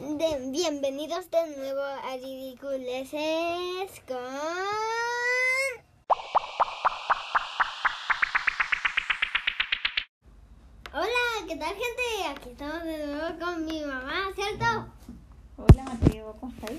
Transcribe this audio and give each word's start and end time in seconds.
de- 0.00 0.50
bienvenidos 0.50 1.30
de 1.30 1.56
nuevo 1.56 1.80
a 1.82 2.16
Ridiculeces 2.16 4.00
con... 4.06 4.16
Hola, 10.92 11.46
¿qué 11.48 11.56
tal 11.56 11.68
gente? 11.74 12.28
Aquí 12.30 12.50
estamos 12.50 12.84
de 12.84 13.06
nuevo 13.06 13.38
con 13.38 13.64
mi 13.64 13.80
mamá, 13.82 14.30
¿cierto? 14.34 14.86
Hola 15.56 15.84
Mateo, 15.84 16.36
¿cómo 16.40 16.52
estás? 16.52 16.76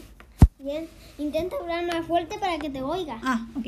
Bien, 0.59 0.89
intenta 1.18 1.55
hablar 1.57 1.86
más 1.86 2.05
fuerte 2.05 2.38
para 2.39 2.57
que 2.57 2.70
te 2.70 2.81
oiga. 2.81 3.20
Ah, 3.23 3.45
ok. 3.57 3.65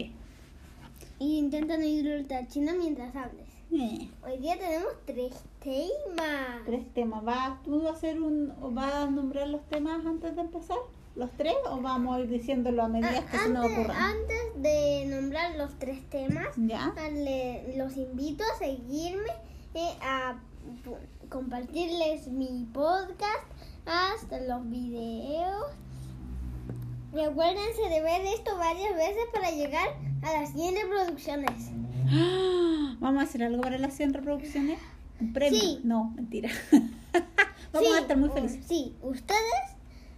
Y 1.20 1.38
intenta 1.38 1.78
no 1.78 1.84
ir 1.84 2.28
tan 2.28 2.48
chino 2.48 2.74
mientras 2.74 3.16
hables. 3.16 3.49
Eh, 3.72 4.10
Hoy 4.26 4.38
día 4.40 4.58
tenemos 4.58 4.94
tres 5.06 5.34
temas. 5.60 6.64
tres 6.66 6.94
temas. 6.94 7.24
¿Vas 7.24 7.62
tú 7.64 7.88
a 7.88 7.92
hacer 7.92 8.20
un, 8.22 8.54
o 8.62 8.72
vas 8.72 8.94
a 8.94 9.06
nombrar 9.10 9.48
los 9.48 9.62
temas 9.70 10.04
antes 10.06 10.36
de 10.36 10.42
empezar? 10.42 10.78
¿Los 11.16 11.32
tres? 11.38 11.54
¿O 11.70 11.80
vamos 11.82 12.16
a 12.16 12.20
ir 12.22 12.30
diciéndolo 12.30 12.84
a 12.84 12.88
medida 12.88 13.26
que 13.30 13.38
se 13.38 13.50
nos 13.50 13.66
Ah, 13.66 13.68
Antes, 13.68 13.78
ocurran? 13.78 13.98
antes 14.02 14.62
de 14.62 15.06
nombrar 15.08 15.56
los 15.56 15.78
tres 15.78 16.08
temas, 16.10 16.48
¿Ya? 16.58 16.94
le- 17.12 17.76
los 17.78 17.96
invito 17.98 18.44
a 18.44 18.58
seguirme, 18.58 19.30
eh, 19.76 19.98
a 20.02 20.40
compartirles 21.30 22.28
mi 22.28 22.66
podcast, 22.74 23.46
hasta 23.86 24.40
los 24.42 24.68
videos. 24.70 25.66
Y 27.14 27.20
acuérdense 27.22 27.82
de 27.90 28.02
ver 28.02 28.22
esto 28.34 28.56
varias 28.58 28.96
veces 28.96 29.24
para 29.34 29.52
llegar 29.52 29.90
a 30.24 30.34
las 30.34 30.54
100 30.54 30.76
reproducciones. 30.76 31.70
¡Ah! 32.12 32.96
¿Vamos 33.00 33.22
a 33.22 33.24
hacer 33.24 33.44
algo 33.44 33.62
para 33.62 33.78
las 33.78 33.94
100 33.96 34.14
reproducciones? 34.14 34.80
¿Un 35.20 35.34
premio? 35.34 35.60
Sí. 35.60 35.82
No, 35.84 36.12
mentira. 36.16 36.50
Vamos 37.72 37.88
Sí, 37.88 37.96
a 37.96 38.00
estar 38.00 38.18
muy 38.18 38.30
felices. 38.30 38.66
Sí, 38.68 38.96
ustedes, 39.02 39.76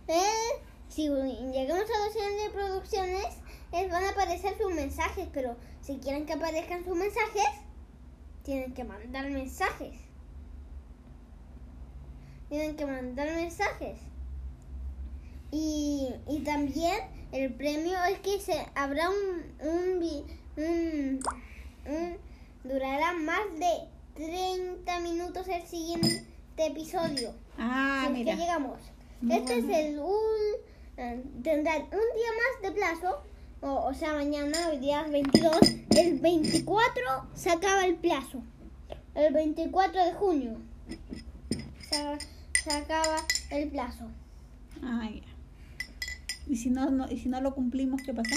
eh, 0.08 0.62
si 0.88 1.10
llegamos 1.10 1.84
a 1.84 2.06
las 2.06 2.14
100 2.14 2.24
reproducciones, 2.48 3.26
les 3.72 3.90
van 3.90 4.04
a 4.04 4.10
aparecer 4.10 4.58
sus 4.58 4.74
mensajes, 4.74 5.28
pero 5.34 5.56
si 5.82 5.98
quieren 5.98 6.26
que 6.26 6.34
aparezcan 6.34 6.84
sus 6.84 6.96
mensajes, 6.96 7.46
tienen 8.44 8.74
que 8.74 8.84
mandar 8.84 9.30
mensajes. 9.30 9.96
Tienen 12.50 12.76
que 12.76 12.86
mandar 12.86 13.28
mensajes. 13.36 14.00
Y, 15.52 16.10
y 16.28 16.40
también 16.40 17.00
el 17.32 17.54
premio 17.54 17.98
es 18.06 18.20
que 18.20 18.40
se 18.40 18.66
habrá 18.76 19.10
un, 19.10 20.00
un, 20.58 21.20
un- 21.86 22.18
durará 22.64 23.14
más 23.14 23.42
de 23.60 23.88
30 24.16 25.00
minutos 25.00 25.48
el 25.48 25.64
siguiente 25.68 26.26
episodio. 26.58 27.34
Ah, 27.58 28.02
si 28.02 28.12
es 28.12 28.18
mira. 28.20 28.34
que 28.36 28.42
llegamos. 28.42 28.80
Muy 29.22 29.36
este 29.38 29.62
bueno. 29.62 29.74
es 29.74 29.86
el 29.86 30.00
un, 30.00 30.18
eh, 30.98 31.24
tendrán 31.44 31.82
un 31.84 31.90
día 31.90 32.32
más 32.38 32.62
de 32.64 32.72
plazo. 32.72 33.24
O, 33.62 33.86
o 33.90 33.94
sea, 33.94 34.14
mañana, 34.14 34.70
hoy 34.70 34.78
día 34.80 35.04
22. 35.04 35.60
El 35.96 36.20
24 36.20 37.04
se 37.36 37.50
acaba 37.52 37.86
el 37.86 37.96
plazo. 37.96 38.42
El 39.14 39.34
24 39.34 40.04
de 40.06 40.14
junio 40.14 40.58
se, 41.90 42.18
se 42.64 42.72
acaba 42.72 43.18
el 43.52 43.70
plazo. 43.70 44.06
Ah, 44.84 45.08
ya. 45.14 45.22
¿Y 46.48 46.56
si 46.58 46.70
no, 46.70 46.90
no, 46.90 47.10
¿Y 47.10 47.20
si 47.20 47.30
no 47.30 47.40
lo 47.42 47.54
cumplimos, 47.54 48.02
qué 48.04 48.14
pasa? 48.14 48.36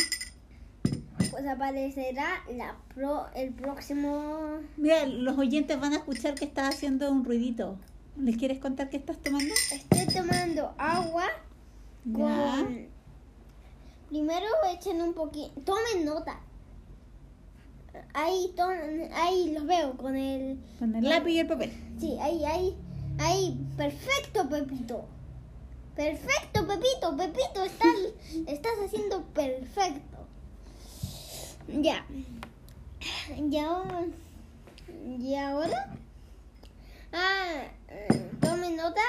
Pues 1.35 1.49
aparecerá 1.49 2.45
la 2.57 2.77
pro, 2.95 3.27
el 3.35 3.53
próximo. 3.53 4.61
Mira, 4.77 5.05
los 5.05 5.37
oyentes 5.37 5.81
van 5.81 5.93
a 5.93 5.97
escuchar 5.97 6.37
que 6.37 6.45
estás 6.45 6.73
haciendo 6.77 7.11
un 7.11 7.25
ruidito. 7.25 7.77
¿Les 8.17 8.37
quieres 8.37 8.61
contar 8.61 8.89
qué 8.89 8.99
estás 8.99 9.19
tomando? 9.19 9.53
Estoy 9.73 10.07
tomando 10.15 10.73
agua 10.79 11.25
Ya. 12.05 12.12
con. 12.12 12.87
Primero 14.11 14.47
echen 14.73 15.03
un 15.03 15.12
poquito. 15.12 15.61
Tomen 15.62 16.05
nota. 16.05 16.39
Ahí, 18.12 18.53
to- 18.56 18.69
ahí 19.17 19.53
los 19.53 19.67
veo 19.67 19.97
con 19.97 20.15
el. 20.15 20.61
Con 20.78 20.94
el 20.94 21.09
lápiz 21.09 21.33
y 21.33 21.39
el 21.41 21.49
papel. 21.49 21.73
Sí, 21.99 22.17
ahí, 22.21 22.44
ahí. 22.44 22.77
Ahí. 23.19 23.59
Perfecto, 23.77 24.49
Pepito. 24.49 25.05
Perfecto, 25.97 26.65
Pepito. 26.65 27.17
Pepito, 27.17 27.65
estás, 27.65 27.97
estás 28.47 28.73
haciendo 28.84 29.25
perfecto. 29.34 30.13
Ya. 31.69 32.04
Y 33.36 33.58
ahora. 33.58 34.06
Y 35.19 35.34
ahora. 35.34 35.94
Ah, 37.12 37.64
tomen 38.41 38.76
nota. 38.76 39.00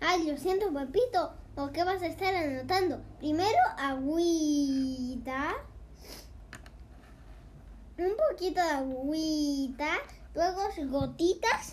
Ay, 0.00 0.26
lo 0.26 0.36
siento, 0.36 0.72
Pepito. 0.72 1.32
¿O 1.56 1.70
qué 1.70 1.84
vas 1.84 2.02
a 2.02 2.06
estar 2.06 2.34
anotando? 2.34 3.00
Primero, 3.18 3.58
agüita. 3.78 5.54
Un 7.98 8.12
poquito 8.30 8.60
de 8.62 8.70
agüita. 8.70 9.98
Luego 10.34 10.60
gotitas. 10.88 11.72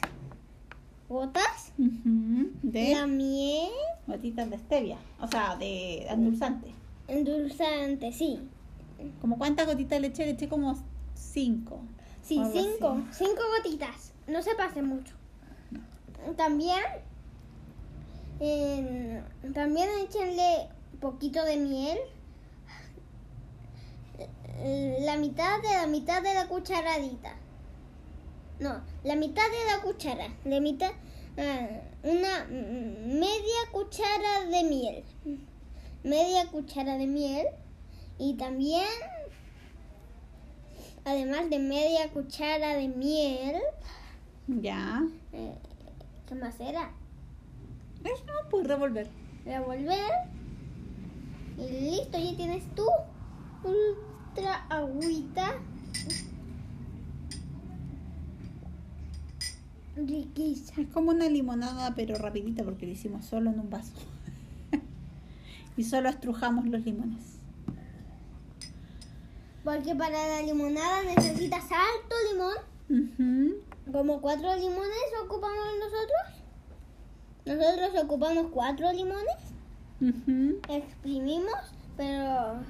Gotas. 1.07 1.71
Ujú. 1.77 2.51
De 2.63 2.93
La 2.95 3.07
miel. 3.07 3.71
gotitas 4.07 4.49
de 4.49 4.57
stevia. 4.57 4.97
O 5.21 5.27
sea, 5.27 5.55
de 5.55 6.05
endulzante. 6.07 6.73
Endulzante, 7.07 8.11
sí. 8.11 8.41
¿Como 9.21 9.37
cuántas 9.37 9.65
gotitas 9.67 10.01
de 10.01 10.07
leche? 10.07 10.25
Le 10.25 10.31
eché 10.31 10.47
como 10.49 10.75
cinco. 11.13 11.81
Sí, 12.21 12.41
cinco. 12.51 12.97
así. 13.09 13.25
Cinco 13.25 13.41
gotitas. 13.57 14.13
No 14.27 14.41
se 14.41 14.55
pase 14.55 14.81
mucho. 14.81 15.13
También. 16.35 16.81
eh, 18.39 19.21
también 19.53 19.87
échenle 20.03 20.69
poquito 20.99 21.43
de 21.45 21.57
miel. 21.57 21.97
La 25.05 25.17
mitad 25.17 25.61
de 25.61 25.69
la 25.69 25.87
mitad 25.87 26.21
de 26.23 26.33
la 26.33 26.47
cucharadita. 26.47 27.35
No, 28.59 28.81
la 29.03 29.15
mitad 29.15 29.43
de 29.43 29.71
la 29.71 29.81
cuchara. 29.83 30.27
La 30.45 30.59
mitad. 30.59 30.91
ah, 31.37 31.67
una 32.03 32.45
media 32.45 33.59
cuchara 33.71 34.45
de 34.49 34.63
miel. 34.63 35.03
Media 36.03 36.47
cuchara 36.47 36.97
de 36.97 37.05
miel. 37.05 37.45
Y 38.19 38.33
también 38.33 38.87
además 41.05 41.49
de 41.49 41.59
media 41.59 42.09
cuchara 42.11 42.75
de 42.75 42.87
miel, 42.89 43.55
Ya. 44.47 45.03
eh, 45.33 45.55
¿qué 46.27 46.35
más 46.35 46.59
era? 46.59 46.91
Eso 48.03 48.25
no 48.25 48.49
puedes 48.49 48.67
revolver. 48.67 49.07
Revolver 49.45 50.11
y 51.57 51.69
listo, 51.69 52.17
ya 52.19 52.35
tienes 52.35 52.63
tu 52.75 52.85
ultra 53.63 54.65
agüita. 54.69 55.55
Riquísima. 59.95 60.83
Es 60.83 60.93
como 60.93 61.09
una 61.11 61.27
limonada, 61.27 61.95
pero 61.95 62.15
rapidita 62.17 62.63
porque 62.63 62.85
lo 62.85 62.91
hicimos 62.91 63.25
solo 63.25 63.49
en 63.49 63.59
un 63.59 63.69
vaso. 63.69 63.93
y 65.77 65.83
solo 65.83 66.09
estrujamos 66.09 66.67
los 66.67 66.81
limones. 66.85 67.36
Porque 69.67 69.93
para 69.95 70.27
la 70.29 70.41
limonada 70.43 71.03
necesitas 71.03 71.65
alto 71.65 72.15
limón. 72.31 73.57
Como 73.91 74.21
cuatro 74.21 74.55
limones 74.55 75.11
ocupamos 75.21 75.67
nosotros. 75.77 76.21
Nosotros 77.45 78.03
ocupamos 78.05 78.47
cuatro 78.53 78.89
limones. 78.93 79.35
Exprimimos, 80.69 81.59
pero 81.97 82.61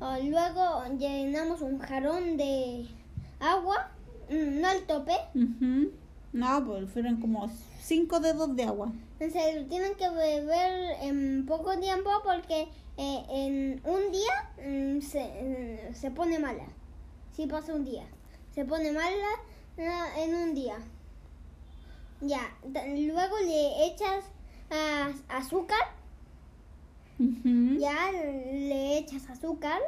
luego 0.00 0.84
llenamos 0.98 1.60
un 1.60 1.80
jarrón 1.80 2.38
de 2.38 2.86
agua, 3.40 3.90
mm, 4.30 4.60
no 4.62 4.68
al 4.68 4.84
tope. 4.84 5.16
No, 6.32 6.64
pues 6.64 6.90
fueron 6.90 7.20
como 7.20 7.50
cinco 7.78 8.20
dedos 8.20 8.56
de 8.56 8.64
agua. 8.64 8.90
Se 9.18 9.66
tienen 9.68 9.94
que 9.96 10.08
beber 10.08 10.96
en 11.02 11.44
poco 11.44 11.78
tiempo 11.78 12.08
porque 12.24 12.68
eh, 12.96 13.22
en 13.28 13.82
un 13.84 14.10
día 14.10 14.32
se, 15.02 15.90
se 15.94 16.10
pone 16.10 16.38
mala. 16.38 16.66
Si 17.34 17.46
pasa 17.46 17.74
un 17.74 17.84
día, 17.84 18.06
se 18.54 18.64
pone 18.64 18.90
mala 18.92 19.28
ah, 19.78 20.08
en 20.18 20.34
un 20.34 20.54
día. 20.54 20.78
Ya, 22.20 22.40
luego 22.64 23.38
le 23.38 23.86
echas 23.86 24.24
ah, 24.70 25.10
azúcar, 25.28 25.78
ya 27.18 28.10
le 28.12 28.98
echas 28.98 29.28
azúcar. 29.30 29.80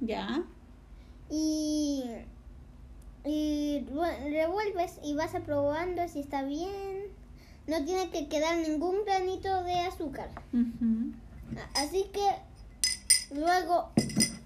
Ya. 0.00 0.42
y, 1.30 2.02
y 3.24 3.86
re- 3.94 4.30
revuelves 4.30 4.98
y 5.04 5.14
vas 5.14 5.30
probando 5.46 6.08
si 6.08 6.18
está 6.20 6.42
bien. 6.42 7.02
No 7.68 7.84
tiene 7.84 8.10
que 8.10 8.28
quedar 8.28 8.58
ningún 8.58 9.04
granito 9.04 9.62
de 9.62 9.74
azúcar. 9.80 10.30
Así 11.74 12.10
que 12.12 12.26
luego 13.38 13.90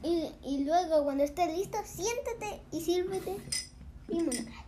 y, 0.07 0.31
y 0.49 0.65
luego 0.65 1.05
cuando 1.05 1.25
esté 1.25 1.47
listo, 1.57 1.79
siéntate 1.85 2.61
y 2.73 2.81
sírvete 2.81 3.37
limonada. 4.09 4.65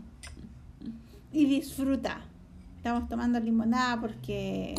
Y 1.33 1.47
disfruta. 1.47 2.21
Estamos 2.79 3.09
tomando 3.09 3.39
limonada 3.41 4.01
porque 4.01 4.75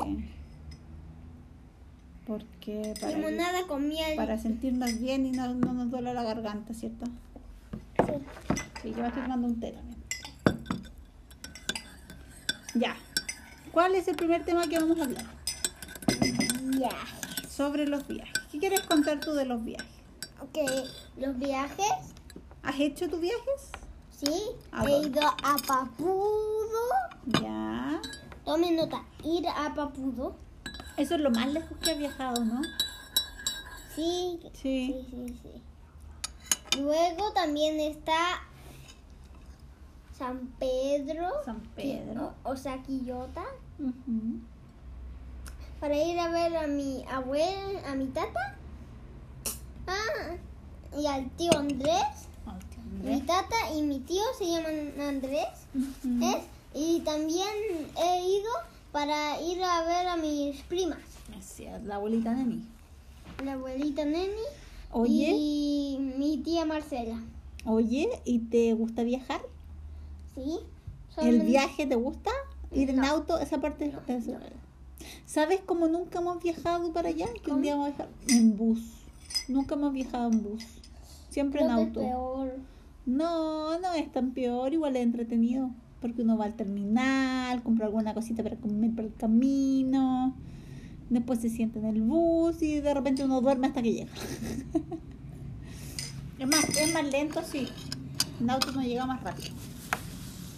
Porque 2.25 2.93
para, 2.99 3.15
Limonada 3.17 3.67
con 3.67 3.87
miel. 3.87 4.15
para 4.15 4.37
sentirnos 4.37 4.99
bien 4.99 5.25
y 5.25 5.31
no, 5.31 5.53
no 5.53 5.73
nos 5.73 5.89
duele 5.91 6.13
la 6.13 6.23
garganta, 6.23 6.73
¿cierto? 6.73 7.05
Sí. 8.05 8.13
Sí, 8.81 8.93
yo 8.95 9.05
estoy 9.05 9.23
tomando 9.23 9.47
un 9.47 9.59
té 9.59 9.71
también. 9.71 9.99
Ya. 12.75 12.95
¿Cuál 13.71 13.95
es 13.95 14.07
el 14.07 14.15
primer 14.15 14.43
tema 14.45 14.67
que 14.67 14.79
vamos 14.79 14.99
a 14.99 15.03
hablar? 15.03 15.25
Viajes. 16.63 17.49
Sobre 17.51 17.87
los 17.87 18.07
viajes. 18.07 18.33
¿Qué 18.51 18.59
quieres 18.59 18.81
contar 18.81 19.19
tú 19.19 19.33
de 19.33 19.45
los 19.45 19.63
viajes? 19.63 19.98
Ok, 20.41 20.57
los 21.17 21.37
viajes. 21.37 21.85
¿Has 22.63 22.79
hecho 22.79 23.09
tus 23.09 23.19
viajes? 23.19 23.71
Sí, 24.11 24.41
¿A 24.71 24.85
he 24.85 24.99
ido 25.07 25.21
a 25.21 25.55
Papudo. 25.65 26.79
Ya. 27.41 28.01
Tome 28.45 28.71
nota, 28.71 29.03
ir 29.23 29.47
a 29.47 29.73
Papudo. 29.73 30.35
Eso 30.97 31.15
es 31.15 31.21
lo 31.21 31.31
más 31.31 31.47
lejos 31.47 31.77
que 31.79 31.91
he 31.91 31.97
viajado, 31.97 32.43
¿no? 32.43 32.61
Sí, 33.95 34.39
Sí. 34.53 35.05
sí, 35.07 35.07
sí, 35.09 35.39
sí. 35.43 36.79
Luego 36.81 37.31
también 37.33 37.79
está 37.79 38.41
San 40.17 40.47
Pedro. 40.59 41.27
San 41.45 41.61
Pedro. 41.75 42.33
O, 42.43 42.51
o 42.51 42.57
sea, 42.57 42.81
Quillota. 42.83 43.43
Ujú. 43.79 44.39
Para 45.79 45.95
ir 45.95 46.19
a 46.19 46.29
ver 46.29 46.55
a 46.57 46.67
mi 46.67 47.05
abuela, 47.09 47.89
a 47.89 47.95
mi 47.95 48.07
tata. 48.07 48.57
Ah, 49.89 50.35
y 50.99 51.05
al 51.07 51.29
tío 51.31 51.51
Andrés. 51.57 52.27
Mi 53.03 53.21
tata 53.21 53.55
y 53.75 53.81
mi 53.81 53.99
tío 53.99 54.23
se 54.37 54.45
llaman 54.45 54.93
Andrés. 55.01 55.47
Y 56.73 56.99
también 57.01 57.47
he 58.01 58.27
ido 58.29 58.49
para 58.91 59.41
ir 59.41 59.63
a 59.63 59.83
ver 59.83 60.07
a 60.07 60.17
mis 60.17 60.61
primas. 60.63 60.99
Así 61.37 61.65
es, 61.65 61.83
la 61.83 61.95
abuelita 61.95 62.31
mí. 62.31 62.63
La 63.43 63.53
abuelita 63.53 64.03
Neni 64.05 64.27
Oye, 64.91 65.31
y 65.35 65.97
mi 66.17 66.37
tía 66.37 66.65
Marcela. 66.65 67.21
oye, 67.65 68.09
¿y 68.25 68.39
te 68.39 68.73
gusta 68.73 69.03
viajar? 69.03 69.41
¿Sí? 70.35 70.59
¿El 71.17 71.41
viaje 71.41 71.85
te 71.85 71.95
gusta? 71.95 72.31
¿Ir 72.71 72.89
en 72.89 73.03
auto? 73.05 73.39
Esa 73.39 73.59
parte 73.61 73.87
No, 73.87 74.01
es- 74.07 74.27
no. 74.27 74.39
¿Sabes 75.25 75.61
cómo 75.65 75.87
nunca 75.87 76.19
hemos 76.19 76.41
viajado 76.41 76.91
para 76.91 77.09
allá? 77.09 77.27
Que 77.43 77.51
un 77.51 77.61
día 77.61 77.75
vamos 77.75 77.87
a 77.87 78.05
viajar 78.05 78.09
en 78.29 78.57
bus. 78.57 78.79
Nunca 79.47 79.75
hemos 79.75 79.93
viajado 79.93 80.31
en 80.31 80.43
bus. 80.43 80.65
Siempre 81.29 81.61
en 81.61 81.67
es 81.67 81.71
auto. 81.71 81.99
peor. 81.99 82.57
No, 83.05 83.79
no 83.79 83.93
es 83.93 84.11
tan 84.11 84.31
peor, 84.31 84.73
igual 84.73 84.95
es 84.95 85.03
entretenido. 85.03 85.71
Porque 86.01 86.21
uno 86.21 86.37
va 86.37 86.45
al 86.45 86.55
terminal, 86.55 87.61
compra 87.63 87.87
alguna 87.87 88.13
cosita 88.13 88.43
para 88.43 88.55
comer 88.55 88.95
por 88.95 89.05
el 89.05 89.13
camino. 89.13 90.35
Después 91.09 91.39
se 91.39 91.49
sienta 91.49 91.79
en 91.79 91.85
el 91.85 92.01
bus 92.01 92.61
y 92.61 92.79
de 92.79 92.93
repente 92.93 93.23
uno 93.23 93.41
duerme 93.41 93.67
hasta 93.67 93.81
que 93.81 93.93
llega. 93.93 94.11
es 96.39 96.47
más, 96.47 96.69
es 96.77 96.93
más 96.93 97.11
lento, 97.11 97.41
sí. 97.43 97.67
En 98.39 98.49
auto 98.49 98.69
uno 98.71 98.83
llega 98.83 99.05
más 99.05 99.21
rápido. 99.23 99.49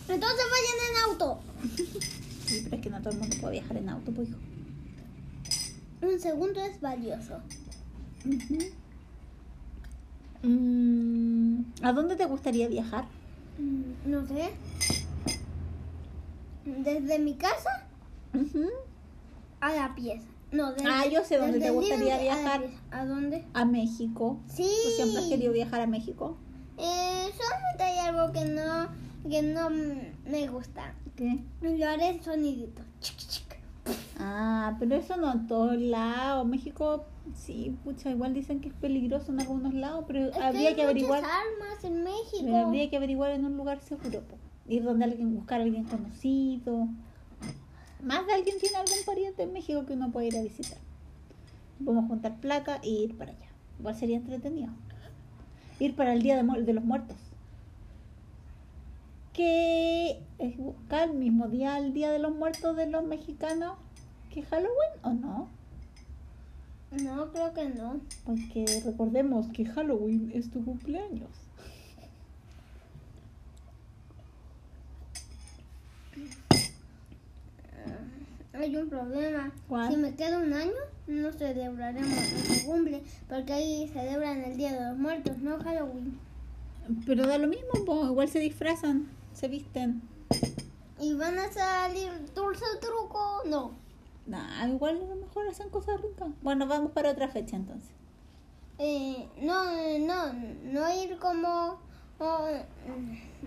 Entonces 0.07 0.45
vayan 0.51 0.77
en 0.89 1.11
auto. 1.11 1.39
Sí, 2.51 2.59
pero 2.65 2.75
es 2.75 2.81
que 2.81 2.89
no 2.89 2.99
todo 2.99 3.13
el 3.13 3.19
mundo 3.19 3.37
puede 3.39 3.53
viajar 3.53 3.77
en 3.77 3.87
auto, 3.87 4.11
pues 4.11 4.27
hijo. 4.27 4.37
Un 6.01 6.19
segundo 6.19 6.59
es 6.59 6.81
valioso. 6.81 7.37
Mm, 10.43 11.61
¿A 11.83 11.93
dónde 11.93 12.15
te 12.15 12.25
gustaría 12.25 12.67
viajar? 12.67 13.05
Mm, 13.59 14.09
No 14.09 14.25
sé. 14.27 14.49
Desde 16.65 17.19
mi 17.19 17.35
casa 17.35 17.87
Ujú. 18.33 18.67
a 19.59 19.73
la 19.73 19.95
pieza. 19.95 20.25
No, 20.51 20.73
desde, 20.73 20.89
Ah, 20.89 21.05
yo 21.07 21.23
sé 21.23 21.37
dónde 21.37 21.59
te 21.59 21.69
gustaría 21.69 22.17
viajar. 22.19 22.63
¿A 22.91 23.05
dónde? 23.05 23.45
A 23.53 23.65
México. 23.65 24.39
Sí. 24.47 24.63
¿Tú 24.83 24.89
siempre 24.95 25.19
has 25.19 25.25
querido 25.29 25.53
viajar 25.53 25.81
a 25.81 25.87
México? 25.87 26.37
Eh, 26.77 27.29
solamente 27.37 27.83
hay 27.83 27.97
algo 27.99 28.31
que 28.33 28.45
no, 28.45 28.87
que 29.29 29.41
no 29.43 29.69
me 29.69 30.47
gusta. 30.47 30.93
¿Qué? 31.15 31.39
Lo 31.61 31.87
haré 31.89 32.19
Ah, 34.23 34.75
pero 34.79 34.95
eso 34.95 35.17
no 35.17 35.31
en 35.31 35.47
todos 35.47 35.77
lados. 35.79 36.45
México, 36.47 37.05
sí, 37.33 37.75
pucha, 37.83 38.11
igual 38.11 38.33
dicen 38.33 38.61
que 38.61 38.69
es 38.69 38.75
peligroso 38.75 39.31
en 39.31 39.41
algunos 39.41 39.73
lados, 39.73 40.05
pero 40.07 40.27
Es 40.29 40.37
habría 40.37 40.69
hay 40.69 40.75
que 40.75 40.83
averiguar. 40.83 41.21
muchas 41.21 41.35
armas 41.35 41.83
en 41.83 42.03
México. 42.03 42.43
Pero 42.43 42.57
habría 42.57 42.89
que 42.89 42.97
averiguar 42.97 43.31
en 43.31 43.45
un 43.45 43.57
lugar 43.57 43.79
seguro. 43.81 44.21
Ir 44.67 44.83
donde 44.83 45.05
alguien, 45.05 45.35
buscar 45.35 45.59
a 45.59 45.63
alguien 45.63 45.85
conocido. 45.85 46.87
Más 48.03 48.25
de 48.27 48.33
alguien 48.33 48.57
tiene 48.59 48.77
algún 48.77 48.97
pariente 49.05 49.43
en 49.43 49.53
México 49.53 49.85
que 49.85 49.93
uno 49.93 50.11
puede 50.11 50.27
ir 50.27 50.37
a 50.37 50.41
visitar. 50.43 50.77
Podemos 51.83 52.07
juntar 52.07 52.35
plata 52.39 52.79
e 52.83 52.89
ir 52.89 53.17
para 53.17 53.31
allá. 53.31 53.47
Igual 53.79 53.95
sería 53.95 54.17
entretenido. 54.17 54.71
Ir 55.79 55.95
para 55.95 56.13
el 56.13 56.21
Día 56.21 56.35
de, 56.35 56.43
Mu- 56.43 56.61
de 56.61 56.73
los 56.73 56.83
Muertos. 56.83 57.17
Que 59.33 60.21
es 60.39 60.57
buscar 60.57 61.09
el 61.09 61.15
mismo 61.15 61.47
día, 61.47 61.77
el 61.77 61.93
Día 61.93 62.11
de 62.11 62.19
los 62.19 62.35
Muertos 62.35 62.75
de 62.75 62.87
los 62.87 63.03
mexicanos 63.03 63.73
que 64.31 64.41
Halloween, 64.43 64.91
¿o 65.03 65.13
no? 65.13 65.49
No, 66.91 67.31
creo 67.31 67.53
que 67.53 67.69
no. 67.69 68.01
Porque 68.25 68.65
recordemos 68.83 69.47
que 69.53 69.65
Halloween 69.65 70.31
es 70.33 70.49
tu 70.49 70.63
cumpleaños. 70.63 71.29
Hay 78.53 78.75
un 78.75 78.89
problema. 78.89 79.51
¿Cuál? 79.67 79.91
Si 79.91 79.97
me 79.97 80.15
queda 80.15 80.39
un 80.39 80.53
año, 80.53 80.71
no 81.07 81.31
celebraremos 81.31 82.09
nuestro 82.09 82.71
cumple, 82.71 83.01
porque 83.27 83.53
ahí 83.53 83.89
celebran 83.93 84.43
el 84.43 84.57
Día 84.57 84.73
de 84.73 84.89
los 84.89 84.97
Muertos, 84.97 85.37
no 85.39 85.59
Halloween. 85.59 86.19
Pero 87.05 87.25
da 87.25 87.37
lo 87.37 87.47
mismo, 87.47 87.69
igual 88.05 88.29
se 88.29 88.39
disfrazan, 88.39 89.07
se 89.33 89.47
visten. 89.47 90.01
¿Y 90.99 91.13
van 91.13 91.39
a 91.39 91.51
salir 91.51 92.11
dulce 92.35 92.65
truco? 92.81 93.41
No. 93.45 93.80
Nah, 94.27 94.67
igual 94.67 95.01
a 95.01 95.05
lo 95.07 95.15
mejor 95.15 95.47
hacen 95.47 95.69
cosas 95.69 95.99
ricas. 96.01 96.29
Bueno, 96.41 96.67
vamos 96.67 96.91
para 96.91 97.11
otra 97.11 97.27
fecha 97.27 97.55
entonces. 97.55 97.89
Eh, 98.77 99.27
no, 99.41 99.65
no, 99.99 100.33
no 100.63 100.93
ir 101.03 101.17
como... 101.17 101.79
oh, 102.19 102.47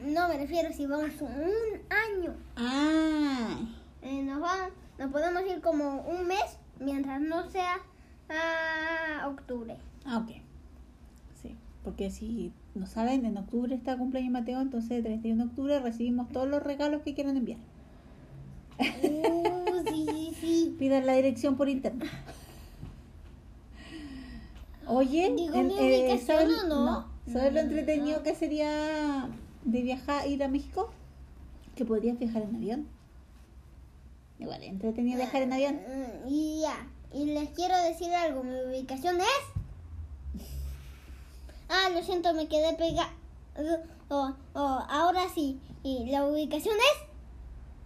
no, 0.05 0.29
me 0.29 0.37
refiero 0.39 0.73
si 0.73 0.87
vamos 0.87 1.11
un 1.21 1.81
año. 1.91 2.35
Ah, 2.57 3.57
Eh, 4.03 4.23
nos, 4.23 4.43
va, 4.43 4.71
nos 4.99 5.11
podemos 5.11 5.43
ir 5.47 5.61
como 5.61 6.03
un 6.03 6.27
mes 6.27 6.59
mientras 6.79 7.21
no 7.21 7.49
sea 7.51 7.79
a 8.29 9.29
octubre. 9.29 9.77
ah, 10.05 10.19
ok. 10.19 10.31
Sí, 11.41 11.57
porque 11.83 12.11
si 12.11 12.53
no 12.75 12.87
saben, 12.87 13.25
en 13.25 13.37
octubre 13.39 13.75
está 13.75 13.97
cumpleaños 13.97 14.33
Mateo, 14.33 14.61
entonces 14.61 14.91
el 14.93 15.05
31 15.05 15.45
de 15.45 15.51
octubre 15.51 15.81
recibimos 15.81 16.31
todos 16.33 16.49
los 16.49 16.63
regalos 16.63 17.03
que 17.03 17.15
quieran 17.15 17.37
enviar. 17.37 17.59
Uh, 18.79 18.83
sí. 18.83 19.64
Pidan 20.71 21.07
la 21.07 21.15
dirección 21.15 21.57
por 21.57 21.69
internet. 21.69 22.09
Oye, 24.87 25.33
Digo, 25.37 25.55
en- 25.55 25.67
¿mi 25.69 25.79
eh, 25.79 26.23
¿sabes, 26.25 26.59
o 26.63 26.67
no? 26.69 27.07
¿sabes 27.33 27.53
lo 27.55 27.61
Mm, 27.63 27.65
entretenido 27.65 28.19
no. 28.19 28.23
que 28.23 28.35
sería 28.35 29.29
de 29.65 29.83
viajar, 29.83 30.29
ir 30.29 30.43
a 30.45 30.49
México? 30.49 30.91
Que 31.75 31.85
podrías 31.85 32.19
viajar 32.19 32.43
en 32.43 32.57
avión. 32.57 32.89
Igual, 34.39 34.63
entretenido 34.63 35.17
viajar 35.17 35.43
en 35.43 35.53
avión. 35.53 35.75
Mm, 35.77 36.29
Y 36.29 36.61
ya. 36.61 36.87
Y 37.13 37.27
les 37.27 37.49
quiero 37.51 37.77
decir 37.85 38.13
algo. 38.13 38.43
Mi 38.43 38.55
ubicación 38.69 39.17
es. 39.21 40.43
Ah, 41.69 41.89
lo 41.95 42.03
siento, 42.03 42.35
me 42.35 42.47
quedé 42.49 42.75
pegada. 42.75 43.11
Oh, 44.11 44.35
oh, 44.55 44.85
ahora 44.89 45.23
sí. 45.35 45.59
Y 45.83 46.11
la 46.11 46.27
ubicación 46.27 46.75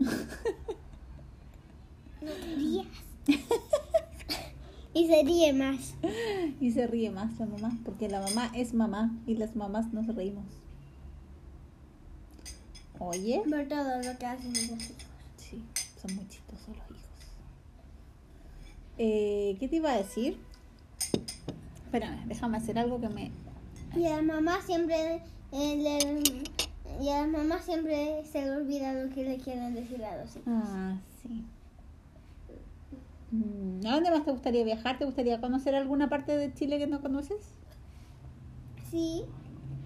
es. 0.01 0.07
No 2.23 2.31
te 2.33 2.55
rías. 2.57 2.87
y 4.95 5.07
se 5.07 5.23
ríe 5.23 5.53
más. 5.53 5.95
Y 6.61 6.73
se 6.73 6.87
ríe 6.87 7.11
más 7.11 7.39
la 7.39 7.47
mamá, 7.47 7.79
porque 7.85 8.09
la 8.09 8.21
mamá 8.21 8.51
es 8.55 8.75
mamá 8.75 9.13
y 9.27 9.35
las 9.37 9.55
mamás 9.57 9.93
nos 9.93 10.07
reímos. 10.15 10.45
Oye, 12.99 13.43
Ver 13.47 13.69
todo 13.69 14.03
lo 14.03 14.19
que 14.19 14.27
hacen 14.27 14.49
los 14.53 14.63
hijos. 14.65 14.79
sí, 15.37 15.63
son 16.03 16.17
muy 16.17 16.27
chistosos 16.29 16.69
los 16.69 16.77
hijos. 16.77 16.99
Eh, 18.99 19.57
¿Qué 19.61 19.69
te 19.69 19.77
iba 19.77 19.93
a 19.93 19.97
decir? 19.99 20.37
Espérame, 21.85 22.27
déjame 22.27 22.57
hacer 22.57 22.79
algo 22.79 23.01
que 23.01 23.09
me... 23.09 23.31
Y 23.97 24.05
a 24.07 24.17
la 24.17 24.23
mamá 24.23 24.61
siempre. 24.67 25.23
eh, 25.53 25.77
le- 25.77 27.05
y 27.05 27.09
a 27.11 27.21
la 27.21 27.27
mamá 27.29 27.63
siempre 27.63 28.25
se 28.31 28.43
le 28.43 28.51
olvida 28.51 28.93
lo 28.93 29.15
que 29.15 29.23
le 29.23 29.37
quieren 29.39 29.75
decir 29.75 30.05
a 30.05 30.17
los 30.17 30.31
hijos. 30.35 30.43
Ah, 30.49 30.97
sí. 31.23 31.45
Mm, 33.31 33.87
¿A 33.87 33.95
dónde 33.95 34.11
más 34.11 34.25
te 34.25 34.31
gustaría 34.33 34.65
viajar? 34.65 34.99
¿Te 34.99 35.05
gustaría 35.05 35.41
conocer 35.41 35.75
alguna 35.75 36.09
parte 36.09 36.37
de 36.37 36.53
Chile 36.55 36.79
que 36.79 36.87
no 36.87 37.01
conoces? 37.01 37.55
Sí, 38.91 39.25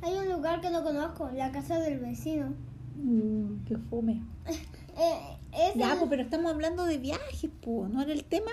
hay 0.01 0.15
un 0.15 0.29
lugar 0.31 0.61
que 0.61 0.71
no 0.71 0.83
conozco, 0.85 1.29
la 1.35 1.51
casa 1.51 1.79
del 1.81 1.99
vecino. 1.99 2.55
Mm, 3.03 3.65
qué 3.67 3.77
fome. 3.79 4.23
Eh, 4.95 5.39
es 5.55 5.75
Ya, 5.75 5.93
el- 5.95 5.99
pues, 6.01 6.11
pero 6.11 6.23
estamos 6.23 6.53
hablando 6.53 6.85
de 6.85 6.99
viajes, 6.99 7.51
pues, 7.63 7.91
¿no 7.91 8.03
era 8.03 8.13
el 8.13 8.25
tema? 8.25 8.51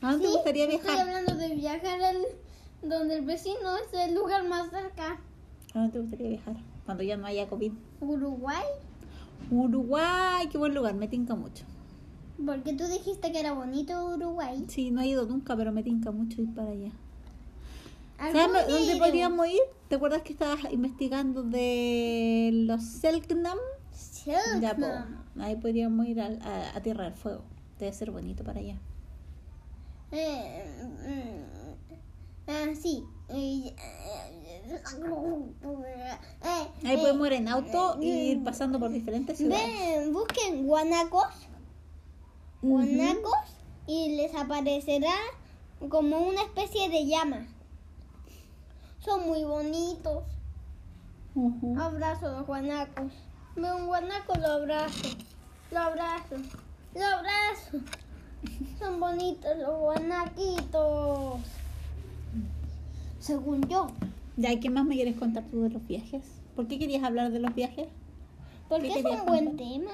¿A 0.00 0.10
dónde 0.12 0.26
te 0.26 0.32
gustaría 0.34 0.64
Estoy 0.64 0.80
viajar? 0.80 1.00
hablando 1.08 1.34
de 1.36 1.54
viajar 1.54 2.02
al, 2.02 2.16
donde 2.82 3.14
el 3.18 3.24
vecino 3.24 3.76
es 3.76 3.94
el 4.08 4.14
lugar 4.16 4.42
más 4.48 4.70
cerca. 4.70 5.20
¿A 5.72 5.78
dónde 5.78 5.92
te 5.92 6.00
gustaría 6.00 6.28
viajar? 6.30 6.56
Cuando 6.84 7.04
ya 7.04 7.16
no 7.16 7.26
haya 7.26 7.48
COVID. 7.48 7.72
Uruguay. 8.00 8.64
Uruguay, 9.52 10.48
qué 10.50 10.58
buen 10.58 10.74
lugar, 10.74 10.94
me 10.94 11.06
tinca 11.06 11.36
mucho. 11.36 11.64
Porque 12.44 12.72
tú 12.72 12.86
dijiste 12.86 13.32
que 13.32 13.40
era 13.40 13.52
bonito 13.52 14.14
Uruguay. 14.14 14.64
Sí, 14.68 14.90
no 14.90 15.00
he 15.00 15.08
ido 15.08 15.26
nunca, 15.26 15.56
pero 15.56 15.72
me 15.72 15.82
tinca 15.82 16.10
mucho 16.10 16.40
ir 16.42 16.54
para 16.54 16.70
allá. 16.70 16.90
¿Sabes 18.18 18.68
dónde 18.68 18.96
podríamos 18.96 19.46
ir? 19.48 19.60
¿Te 19.88 19.96
acuerdas 19.96 20.22
que 20.22 20.32
estabas 20.32 20.60
investigando 20.70 21.42
de 21.42 22.50
los 22.52 22.82
Selknam? 22.84 23.58
Selknam. 23.92 25.24
Ahí 25.38 25.56
podríamos 25.56 26.06
ir 26.06 26.20
a, 26.20 26.28
a 26.74 26.80
Tierra 26.82 27.04
del 27.04 27.14
Fuego. 27.14 27.42
Debe 27.78 27.92
ser 27.92 28.10
bonito 28.10 28.42
para 28.44 28.60
allá. 28.60 28.76
Eh, 30.10 30.64
mm, 31.06 32.50
ah, 32.50 32.74
sí. 32.80 33.04
Eh, 33.28 33.74
eh, 33.76 34.38
Ahí 36.84 36.96
podemos 36.96 37.26
ir 37.26 37.32
en 37.34 37.48
auto 37.48 37.98
y 38.00 38.08
ir 38.08 38.44
pasando 38.44 38.78
por 38.78 38.90
diferentes 38.90 39.36
ciudades. 39.38 39.66
Ven, 39.66 40.12
busquen 40.12 40.66
guanacos, 40.66 41.26
guanacos 42.62 43.32
y 43.86 44.16
les 44.16 44.34
aparecerá 44.34 45.14
como 45.88 46.18
una 46.18 46.42
especie 46.42 46.88
de 46.88 47.06
llama. 47.06 47.46
Son 49.00 49.26
muy 49.26 49.44
bonitos. 49.44 50.24
Abrazo 51.78 52.26
a 52.26 52.38
los 52.38 52.46
guanacos. 52.46 53.12
Veo 53.54 53.76
un 53.76 53.86
guanaco, 53.86 54.34
lo 54.38 54.46
abrazo. 54.46 55.08
Lo 55.70 55.78
abrazo. 55.78 56.36
Lo 56.94 57.04
abrazo. 57.04 57.78
Son 58.78 59.00
bonitos 59.00 59.56
los 59.58 59.78
guanaquitos. 59.78 61.40
Según 63.20 63.68
yo. 63.68 63.88
Ya, 64.36 64.58
¿qué 64.60 64.70
más 64.70 64.84
me 64.84 64.94
quieres 64.94 65.16
contar 65.16 65.44
tú 65.44 65.62
de 65.62 65.70
los 65.70 65.86
viajes? 65.86 66.22
¿Por 66.54 66.66
qué 66.68 66.78
querías 66.78 67.02
hablar 67.02 67.30
de 67.30 67.40
los 67.40 67.54
viajes? 67.54 67.88
Porque 68.68 68.88
¿Qué 68.88 69.00
es 69.00 69.04
un 69.04 69.26
buen 69.26 69.56
tema. 69.56 69.92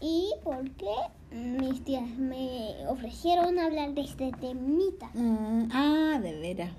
Y 0.00 0.30
porque 0.44 0.90
mis 1.36 1.84
tías 1.84 2.08
me 2.18 2.74
ofrecieron 2.88 3.58
hablar 3.58 3.94
de 3.94 4.00
este 4.02 4.32
temita. 4.40 5.10
Ah, 5.16 5.66
ah, 6.14 6.20
de 6.20 6.38
veras. 6.38 6.70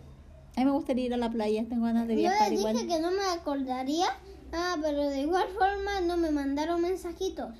A 0.55 0.61
mí 0.61 0.65
me 0.65 0.71
gustaría 0.71 1.05
ir 1.05 1.13
a 1.13 1.17
la 1.17 1.29
playa, 1.29 1.65
tengo 1.69 1.85
ganas 1.85 2.07
de 2.07 2.15
Yo 2.15 2.21
viajar 2.21 2.49
les 2.49 2.59
dije 2.59 2.71
igual. 2.71 2.87
que 2.87 2.99
no 2.99 3.11
me 3.11 3.23
acordaría. 3.39 4.07
Ah, 4.51 4.75
pero 4.81 5.09
de 5.09 5.21
igual 5.21 5.47
forma 5.49 6.01
no 6.01 6.17
me 6.17 6.31
mandaron 6.31 6.81
mensajitos. 6.81 7.53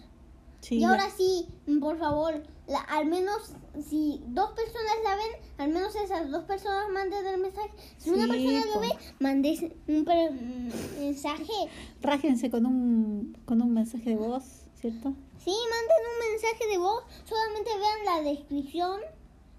Sí, 0.62 0.78
y 0.80 0.84
ahora 0.84 1.04
sí, 1.16 1.46
por 1.80 2.00
favor, 2.00 2.42
la- 2.68 2.80
al 2.80 3.06
menos 3.06 3.54
si 3.88 4.20
dos 4.30 4.50
personas 4.52 4.94
la 5.04 5.16
ven, 5.16 5.52
al 5.60 5.70
menos 5.70 5.96
esas 5.96 6.32
dos 6.32 6.46
personas 6.46 6.90
manden 6.92 7.26
el 7.28 7.40
mensaje. 7.40 7.70
Si 8.00 8.10
una 8.10 8.28
persona 8.28 8.62
po. 8.74 8.74
lo 8.76 8.82
ve, 8.82 8.88
mandes 9.20 9.62
un 9.88 10.02
mm, 10.04 11.00
mensaje. 11.00 11.54
Rájense 12.02 12.50
con 12.50 12.66
un, 12.66 13.38
con 13.46 13.62
un 13.62 13.74
mensaje 13.74 14.10
de 14.10 14.16
voz, 14.16 14.67
¿cierto? 14.80 15.14
Sí, 15.44 15.56
manden 15.70 16.04
un 16.14 16.32
mensaje 16.32 16.68
de 16.72 16.78
voz. 16.78 17.04
Solamente 17.26 17.70
vean 17.78 18.06
la 18.06 18.22
descripción. 18.30 19.02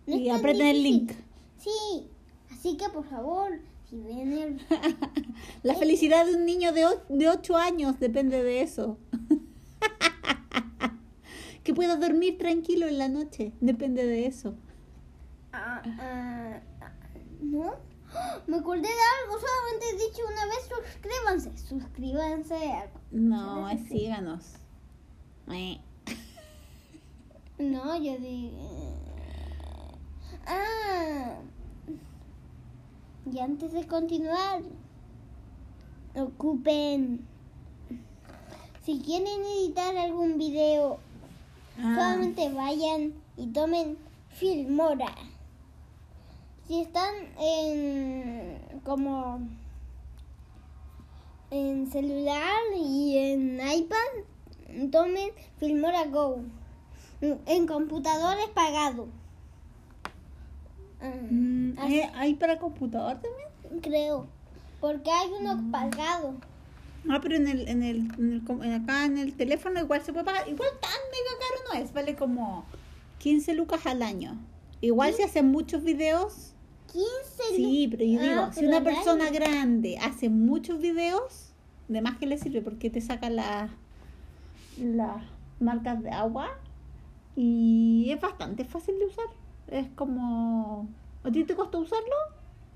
No 0.06 0.16
y 0.16 0.30
aprieten 0.30 0.66
el 0.66 0.82
link. 0.82 1.12
Sí, 1.58 2.08
así 2.50 2.76
que 2.76 2.88
por 2.88 3.04
favor, 3.08 3.60
si 3.88 3.96
ven 3.98 4.32
el... 4.32 4.66
La 5.62 5.74
felicidad 5.74 6.24
de 6.26 6.34
un 6.36 6.44
niño 6.46 6.72
de, 6.72 6.86
de 7.08 7.28
8 7.28 7.56
años 7.56 7.98
depende 7.98 8.42
de 8.42 8.62
eso. 8.62 8.98
que 11.64 11.74
pueda 11.74 11.96
dormir 11.96 12.38
tranquilo 12.38 12.86
en 12.86 12.98
la 12.98 13.08
noche, 13.08 13.52
depende 13.60 14.06
de 14.06 14.26
eso. 14.26 14.54
Ah, 15.52 15.82
ah, 15.84 16.60
ah, 16.80 16.92
¿No? 17.40 17.74
Me 18.46 18.56
acordé 18.58 18.82
de 18.82 18.88
algo, 18.88 19.38
solamente 19.38 19.90
he 19.90 19.94
dicho 20.08 20.22
una 20.32 20.46
vez 20.46 20.68
suscríbanse. 20.68 21.58
Suscríbanse. 21.58 22.54
a- 22.72 22.90
No, 23.10 23.68
síganos. 23.88 24.54
Eh. 25.50 25.80
No, 27.58 27.96
yo 27.96 28.16
di... 28.18 28.52
Ah. 30.46 31.40
Y 33.32 33.40
antes 33.40 33.72
de 33.72 33.86
continuar, 33.86 34.62
ocupen... 36.14 37.26
Si 38.84 39.00
quieren 39.00 39.44
editar 39.44 39.96
algún 39.96 40.38
video, 40.38 41.00
Ah, 41.80 41.94
solamente 41.94 42.48
vayan 42.52 43.14
y 43.36 43.46
tomen 43.52 43.96
Filmora. 44.30 45.14
Si 46.66 46.80
están 46.80 47.14
en 47.38 48.58
como 48.84 49.40
en 51.52 51.86
celular 51.90 52.58
y 52.76 53.16
en 53.16 53.60
iPad, 53.60 54.24
tomen 54.90 55.30
Filmora 55.58 56.04
Go. 56.06 56.40
En 57.20 57.66
computador 57.66 58.36
es 58.38 58.48
pagado. 58.50 59.08
Ah, 61.00 61.12
mm, 61.30 61.74
¿hay- 61.78 62.00
¿Hay 62.14 62.34
para 62.34 62.58
computador 62.58 63.18
también? 63.20 63.80
creo. 63.82 64.26
Porque 64.80 65.10
hay 65.10 65.28
uno 65.40 65.70
pagado. 65.70 66.34
Ah, 67.08 67.18
pero 67.22 67.36
en 67.36 67.48
el, 67.48 67.68
en 67.68 67.82
el, 67.82 67.96
en 68.18 68.32
el 68.32 68.44
com- 68.44 68.62
en 68.62 68.72
acá 68.72 69.04
en 69.04 69.18
el 69.18 69.34
teléfono 69.34 69.80
igual 69.80 70.02
se 70.02 70.12
puede 70.12 70.24
pagar. 70.24 70.48
Igual 70.48 70.70
tan 70.80 70.90
mega 70.90 71.38
caro 71.40 71.60
no 71.78 71.84
es, 71.84 71.92
vale 71.92 72.14
como 72.16 72.64
15 73.18 73.54
lucas 73.54 73.86
al 73.86 74.02
año. 74.02 74.36
Igual 74.80 75.12
si 75.14 75.22
hacen 75.22 75.50
muchos 75.50 75.82
videos, 75.82 76.52
15 76.92 77.56
sí, 77.56 77.88
pero 77.90 78.04
yo 78.04 78.20
Ah, 78.20 78.22
digo, 78.22 78.52
si 78.52 78.64
una 78.66 78.82
persona 78.82 79.30
grande 79.30 79.98
hace 79.98 80.28
muchos 80.28 80.80
videos, 80.80 81.52
de 81.88 82.00
más 82.00 82.18
que 82.18 82.26
le 82.26 82.38
sirve 82.38 82.62
porque 82.62 82.90
te 82.90 83.00
saca 83.00 83.28
las 83.30 83.70
las 84.80 85.22
marcas 85.60 86.02
de 86.02 86.10
agua 86.10 86.48
y 87.36 88.08
es 88.10 88.20
bastante 88.20 88.64
fácil 88.64 88.98
de 88.98 89.06
usar. 89.06 89.26
Es 89.68 89.86
como, 89.94 90.88
¿a 91.24 91.30
ti 91.30 91.44
te 91.44 91.54
costó 91.54 91.80
usarlo? 91.80 92.14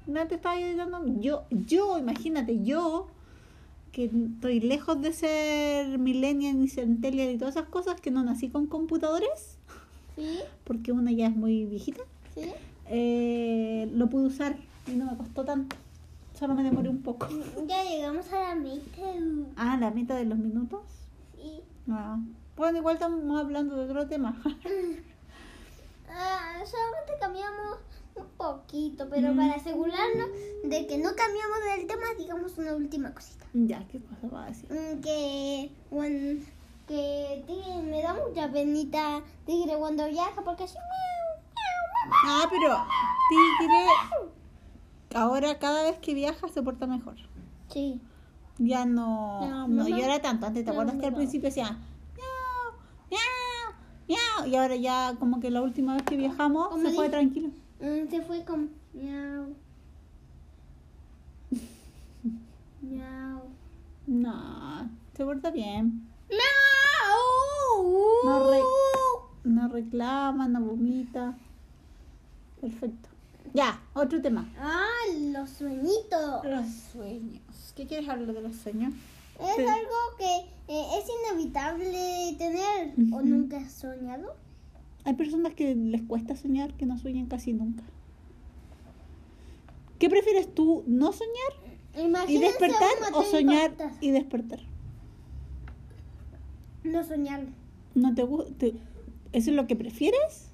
¿No 0.07 0.27
te 0.27 0.35
estaba 0.37 0.57
ayudando? 0.57 1.03
Yo, 1.21 1.45
yo, 1.51 1.99
imagínate, 1.99 2.63
yo 2.63 3.07
que 3.93 4.07
estoy 4.07 4.61
lejos 4.61 5.01
de 5.03 5.13
ser 5.13 5.99
millennial 5.99 6.59
ni 6.59 6.69
centennial 6.69 7.31
y 7.31 7.39
todas 7.39 7.57
esas 7.57 7.69
cosas, 7.69 8.01
que 8.01 8.11
no 8.11 8.23
nací 8.23 8.49
con 8.49 8.67
computadores, 8.67 9.59
Sí, 10.17 10.41
porque 10.65 10.93
una 10.93 11.11
ya 11.13 11.27
es 11.29 11.37
muy 11.37 11.65
viejita, 11.67 12.03
sí. 12.35 12.51
eh, 12.87 13.91
lo 13.95 14.09
pude 14.09 14.27
usar 14.27 14.57
y 14.87 14.93
no 14.93 15.07
me 15.11 15.17
costó 15.17 15.45
tanto. 15.45 15.77
Solo 16.39 16.55
me 16.55 16.63
demoré 16.63 16.89
un 16.89 17.03
poco. 17.03 17.29
Ya 17.67 17.85
llegamos 17.85 18.31
a 18.33 18.41
la 18.49 18.55
meta. 18.55 19.03
Ah, 19.57 19.77
la 19.79 19.91
meta 19.91 20.17
de 20.17 20.25
los 20.25 20.39
minutos. 20.39 20.81
Ah. 21.91 22.19
Bueno, 22.57 22.79
igual 22.79 22.95
estamos 22.95 23.41
hablando 23.41 23.77
de 23.77 23.85
otro 23.85 24.07
tema. 24.09 24.41
Ah, 26.15 26.61
solamente 26.67 27.13
cambiamos 27.19 27.79
un 28.17 28.27
poquito, 28.37 29.09
pero 29.09 29.33
Mm. 29.33 29.37
para 29.39 29.55
asegurarnos 29.55 30.29
de 30.65 30.87
que 30.87 30.99
no 30.99 31.09
cambiamos 31.17 31.59
del 31.75 31.87
tema, 31.87 32.05
digamos 32.19 32.59
una 32.59 32.75
última 32.75 33.15
cosita. 33.15 33.47
ya, 33.55 33.83
¿qué 33.89 33.99
cosa 34.03 34.29
va 34.29 34.45
a 34.45 34.49
decir? 34.49 34.71
Mm, 34.71 35.01
Que, 35.01 35.71
cuan- 35.89 36.45
que 36.87 37.43
Tigre 37.47 37.83
me 37.85 38.03
da 38.03 38.13
mucha 38.13 38.53
penita 38.53 39.23
Tigre 39.47 39.75
cuando 39.79 40.07
viaja 40.09 40.43
porque 40.43 40.65
así... 40.65 40.77
Ah, 42.27 42.47
pero 42.51 42.77
Tigre 43.31 43.87
ahora 45.15 45.59
cada 45.59 45.85
vez 45.85 45.99
que 45.99 46.13
viaja 46.13 46.47
se 46.49 46.63
porta 46.63 46.87
mejor. 46.87 47.15
Sí. 47.71 48.03
Ya 48.59 48.85
no, 48.85 49.41
No, 49.49 49.69
no, 49.69 49.89
llora 49.89 50.21
tanto. 50.21 50.47
Antes 50.47 50.65
te 50.65 50.71
acuerdas 50.71 50.97
que 50.97 51.07
al 51.07 51.15
principio 51.15 51.49
decía 51.49 51.71
miau, 52.17 52.75
miau, 53.11 53.73
miau. 54.09 54.47
Y 54.51 54.57
ahora 54.57 54.77
ya 54.77 55.17
como 55.19 55.41
que 55.41 55.51
la 55.51 55.63
última 55.63 55.95
vez 55.95 56.03
que 56.05 56.17
viajamos 56.17 56.81
se 56.81 56.93
fue 56.93 57.09
tranquilo. 57.09 57.49
Mm, 57.81 58.09
Se 58.11 58.21
fue 58.23 58.45
como... 58.45 58.69
Miau. 58.95 59.47
Miau. 62.83 63.43
No, 64.07 64.91
se 65.17 65.25
porta 65.25 65.51
bien. 65.51 66.07
Miau. 66.29 67.23
No, 68.25 68.51
re- 68.51 68.61
no 69.45 69.69
reclama, 69.69 70.49
no 70.49 70.61
vomita. 70.61 71.35
Perfecto. 72.61 73.09
Ya, 73.55 73.81
otro 73.95 74.21
tema. 74.23 74.51
Ah, 74.59 74.89
los 75.33 75.51
sueñitos. 75.51 76.45
Los 76.45 76.67
sueños. 76.93 77.43
¿Qué 77.77 77.87
quieres 77.87 78.09
hablar 78.09 78.33
de 78.33 78.41
los 78.41 78.57
sueños? 78.57 78.95
Es 79.39 79.59
algo 79.59 79.97
que 80.19 80.37
eh, 80.69 80.85
es 80.99 81.35
inevitable 81.35 82.37
tener 82.39 82.95
o 83.13 83.23
nunca 83.23 83.59
has 83.59 83.73
soñado. 83.73 84.35
Hay 85.05 85.15
personas 85.15 85.55
que 85.55 85.75
les 85.75 86.03
cuesta 86.03 86.37
soñar, 86.37 86.75
que 86.75 86.87
no 86.87 86.97
sueñan 86.97 87.27
casi 87.27 87.53
nunca. 87.53 87.83
¿Qué 89.99 90.09
prefieres 90.09 90.55
tú, 90.55 90.85
no 90.87 91.13
soñar 91.13 92.29
y 92.29 92.39
despertar 92.39 92.91
o 93.13 93.23
soñar 93.23 93.73
y 94.01 94.11
despertar? 94.13 94.61
No 96.85 97.05
soñar. 97.05 97.47
¿No 97.95 98.15
te 98.15 98.23
gusta? 98.23 98.67
¿Eso 98.67 99.51
es 99.51 99.57
lo 99.57 99.67
que 99.67 99.77
prefieres? 99.77 100.51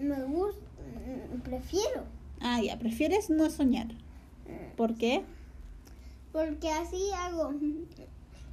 Me 0.00 0.22
gusta. 0.24 0.69
Mm, 1.10 1.40
prefiero. 1.40 2.04
Ah, 2.40 2.60
ya, 2.62 2.78
prefieres 2.78 3.30
no 3.30 3.50
soñar. 3.50 3.88
¿Por 4.76 4.94
qué? 4.96 5.22
Porque 6.32 6.70
así 6.70 7.10
hago. 7.16 7.52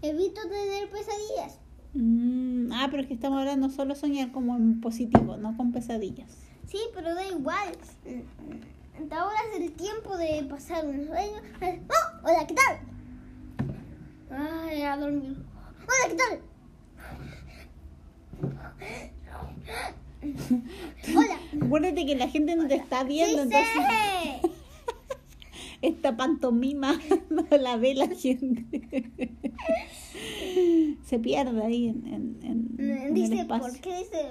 Evito 0.01 0.41
tener 0.41 0.89
pesadillas. 0.89 1.59
Mm, 1.93 2.71
ah, 2.73 2.87
pero 2.91 3.01
es 3.01 3.07
que 3.07 3.13
estamos 3.15 3.39
hablando 3.39 3.69
solo 3.69 3.95
soñar 3.95 4.31
como 4.31 4.55
en 4.55 4.81
positivo, 4.81 5.37
no 5.37 5.55
con 5.57 5.71
pesadillas. 5.71 6.29
Sí, 6.67 6.79
pero 6.93 7.15
da 7.15 7.27
igual. 7.27 7.73
Mm, 8.05 9.11
Ahora 9.11 9.37
es 9.53 9.61
el 9.61 9.71
tiempo 9.73 10.17
de 10.17 10.43
pasar 10.49 10.85
un 10.85 11.05
sueño. 11.05 11.39
¡Oh! 11.61 12.27
Hola, 12.27 12.47
¿qué 12.47 12.55
tal? 12.55 12.79
Ay, 14.29 14.81
a 14.81 14.97
dormir. 14.97 15.37
Hola, 15.83 16.09
¿qué 16.09 16.15
tal? 16.15 16.41
Hola. 21.15 21.39
Acuérdate 21.65 22.05
que 22.05 22.15
la 22.15 22.27
gente 22.29 22.55
no 22.55 22.67
te 22.67 22.75
está 22.75 23.03
viendo, 23.03 23.43
Sí 23.43 23.49
entonces 23.55 24.51
esta 25.81 26.17
pantomima 26.17 26.99
no 27.29 27.45
la 27.57 27.77
ve 27.77 27.93
la 27.93 28.07
gente. 28.07 28.65
Se 31.05 31.19
pierde 31.19 31.63
ahí 31.63 31.87
en, 31.89 32.07
en- 32.07 32.39
en- 32.43 32.75
en 32.79 32.97
el 33.07 33.13
Dice, 33.13 33.41
espacio. 33.41 33.71
¿por 33.71 33.79
qué 33.81 33.97
dice? 33.99 34.25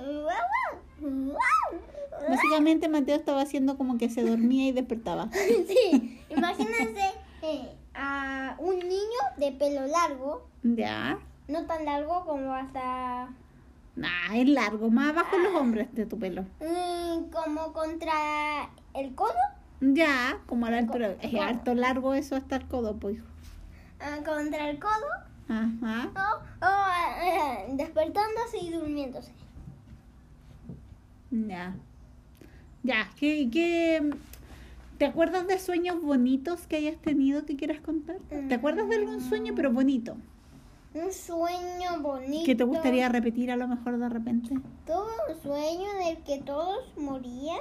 Básicamente 2.28 2.88
Mateo 2.88 3.16
estaba 3.16 3.42
haciendo 3.42 3.76
como 3.76 3.98
que 3.98 4.08
se 4.08 4.22
dormía 4.24 4.68
y 4.68 4.72
despertaba. 4.72 5.30
Sí, 5.68 6.20
imagínense 6.30 7.00
eh, 7.42 7.68
a 7.94 8.56
un 8.58 8.78
niño 8.78 9.20
de 9.38 9.52
pelo 9.52 9.86
largo, 9.86 10.46
Ya. 10.62 11.18
no 11.48 11.64
tan 11.66 11.84
largo 11.84 12.24
como 12.24 12.52
hasta 12.52 13.28
Nah, 13.96 14.34
es 14.36 14.48
largo, 14.48 14.90
más 14.90 15.08
abajo 15.10 15.38
los 15.38 15.54
hombres 15.54 15.88
de 15.94 16.04
tu 16.06 16.18
pelo. 16.18 16.42
mm, 16.60 17.30
como 17.30 17.72
contra 17.72 18.70
el 18.94 19.14
codo, 19.14 19.32
Ya, 19.80 20.38
como 20.46 20.66
a 20.66 20.70
la 20.70 20.78
altura. 20.78 21.16
Es 21.22 21.34
harto 21.34 21.74
largo 21.74 22.14
eso 22.14 22.36
hasta 22.36 22.56
el 22.56 22.66
codo, 22.66 22.96
pues. 22.96 23.18
ah, 24.00 24.18
contra 24.24 24.68
el 24.70 24.78
codo, 24.78 25.08
Ajá. 25.48 26.10
o, 26.14 26.66
o, 26.66 27.24
eh, 27.24 27.66
despertándose 27.74 28.58
y 28.60 28.70
durmiéndose. 28.70 29.32
Ya. 31.30 31.74
Ya, 32.82 33.08
¿qué, 33.18 33.48
qué, 33.50 34.10
¿te 34.98 35.06
acuerdas 35.06 35.46
de 35.46 35.58
sueños 35.58 36.00
bonitos 36.00 36.66
que 36.66 36.76
hayas 36.76 36.96
tenido 36.98 37.44
que 37.44 37.56
quieras 37.56 37.80
contar? 37.80 38.16
¿Te 38.48 38.54
acuerdas 38.54 38.88
de 38.88 38.96
algún 38.96 39.20
sueño, 39.22 39.54
pero 39.56 39.72
bonito? 39.72 40.16
Un 40.96 41.12
sueño 41.12 42.00
bonito. 42.00 42.46
Que 42.46 42.54
te 42.54 42.64
gustaría 42.64 43.08
repetir 43.10 43.50
a 43.50 43.56
lo 43.56 43.68
mejor 43.68 43.98
de 43.98 44.08
repente? 44.08 44.54
Tuve 44.86 45.12
un 45.28 45.42
sueño 45.42 45.84
en 46.00 46.06
el 46.08 46.16
que 46.24 46.38
todos 46.38 46.86
morían 46.96 47.60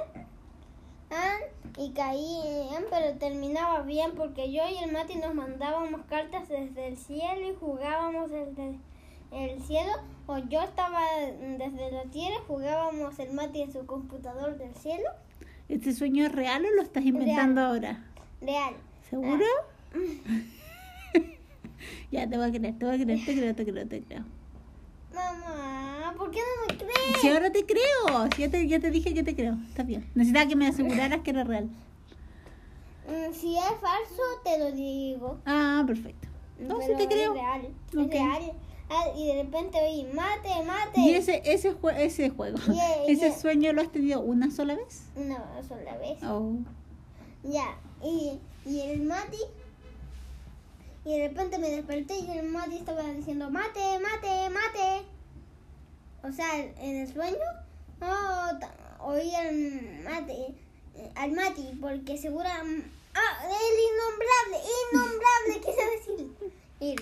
ah, 1.11 1.35
y 1.77 1.91
caían, 1.91 2.85
pero 2.89 3.17
terminaba 3.17 3.81
bien 3.81 4.11
porque 4.15 4.53
yo 4.53 4.63
y 4.69 4.81
el 4.81 4.93
Mati 4.93 5.17
nos 5.17 5.35
mandábamos 5.35 6.01
cartas 6.07 6.47
desde 6.47 6.87
el 6.87 6.95
cielo 6.95 7.49
y 7.49 7.55
jugábamos 7.59 8.31
desde 8.31 8.79
el 9.31 9.61
cielo. 9.63 9.91
O 10.27 10.37
yo 10.37 10.61
estaba 10.61 11.01
desde 11.57 11.91
la 11.91 12.03
tierra 12.05 12.35
y 12.41 12.47
jugábamos 12.47 13.19
el 13.19 13.33
Mati 13.33 13.63
en 13.63 13.73
su 13.73 13.85
computador 13.85 14.57
del 14.57 14.73
cielo. 14.75 15.09
¿Este 15.67 15.91
sueño 15.91 16.25
es 16.25 16.31
real 16.31 16.63
o 16.65 16.71
lo 16.73 16.81
estás 16.81 17.03
inventando 17.03 17.59
ahora? 17.59 18.01
Real. 18.39 18.75
¿Seguro? 19.09 19.45
Ya, 22.11 22.27
te 22.29 22.37
voy 22.37 22.47
a 22.47 22.51
creer, 22.51 22.77
te 22.77 22.85
voy 22.85 22.95
a 22.95 23.03
creer, 23.03 23.25
te 23.25 23.33
creo, 23.35 23.55
te 23.55 23.65
creo, 23.65 23.87
te 23.87 24.01
creo. 24.01 24.23
Mamá, 25.13 26.13
¿por 26.17 26.29
qué 26.31 26.39
no 26.39 26.67
me 26.73 26.77
crees? 26.77 27.21
Si 27.21 27.27
ahora 27.29 27.51
te 27.51 27.65
creo, 27.65 28.29
si 28.35 28.41
ya 28.41 28.49
te, 28.51 28.67
ya 28.67 28.79
te 28.79 28.91
dije 28.91 29.13
que 29.13 29.23
te 29.23 29.35
creo, 29.35 29.57
está 29.67 29.83
bien. 29.83 30.09
Necesitaba 30.15 30.47
que 30.47 30.55
me 30.55 30.67
aseguraras 30.67 31.21
que 31.21 31.29
era 31.31 31.43
real. 31.43 31.69
Mm, 33.07 33.33
Si 33.33 33.55
es 33.55 33.63
falso, 33.63 34.23
te 34.43 34.57
lo 34.59 34.71
digo. 34.71 35.39
Ah, 35.45 35.83
perfecto. 35.85 36.27
No, 36.59 36.77
Pero 36.79 36.97
te 36.97 37.07
creo. 37.07 37.33
Es 37.35 37.41
real. 37.41 37.61
Ok. 37.97 38.13
Es 38.13 38.19
real. 38.19 38.51
Ah, 38.89 39.05
y 39.17 39.27
de 39.27 39.43
repente 39.43 39.77
oí, 39.81 40.03
mate, 40.13 40.49
mate. 40.65 40.99
¿Y 41.01 41.11
ese, 41.11 41.41
ese, 41.45 41.73
jue- 41.75 41.97
ese 41.97 42.29
juego, 42.29 42.57
Yeah, 42.71 43.03
ese 43.07 43.29
yeah. 43.29 43.37
sueño 43.37 43.73
lo 43.73 43.81
has 43.81 43.91
tenido 43.91 44.21
una 44.21 44.51
sola 44.51 44.75
vez? 44.75 45.03
Una 45.15 45.37
sola 45.67 45.97
vez. 45.97 46.21
Oh. 46.23 46.57
Ya. 47.43 47.77
Y, 48.03 48.39
y 48.65 48.81
el 48.81 49.01
Mati. 49.03 49.37
Y 51.05 51.17
de 51.19 51.27
repente 51.27 51.59
me 51.59 51.69
desperté 51.69 52.17
y 52.17 52.31
el 52.37 52.47
Mati 52.49 52.77
estaba 52.77 53.03
diciendo, 53.03 53.49
mate, 53.49 53.99
mate, 53.99 54.49
mate. 54.49 55.05
O 56.23 56.31
sea, 56.31 56.57
en 56.57 56.95
el 56.97 57.13
sueño, 57.13 57.37
no, 57.99 59.05
oí 59.05 59.33
al 59.35 60.03
Mati, 60.03 60.55
eh, 60.95 61.11
al 61.15 61.31
Mati, 61.31 61.77
porque 61.79 62.17
segura... 62.17 62.51
Ah, 63.17 63.45
el 63.45 63.75
innombrable, 63.87 64.69
innombrable, 64.91 65.61
quise 65.65 66.13
decir. 66.15 66.53
Y, 66.79 66.95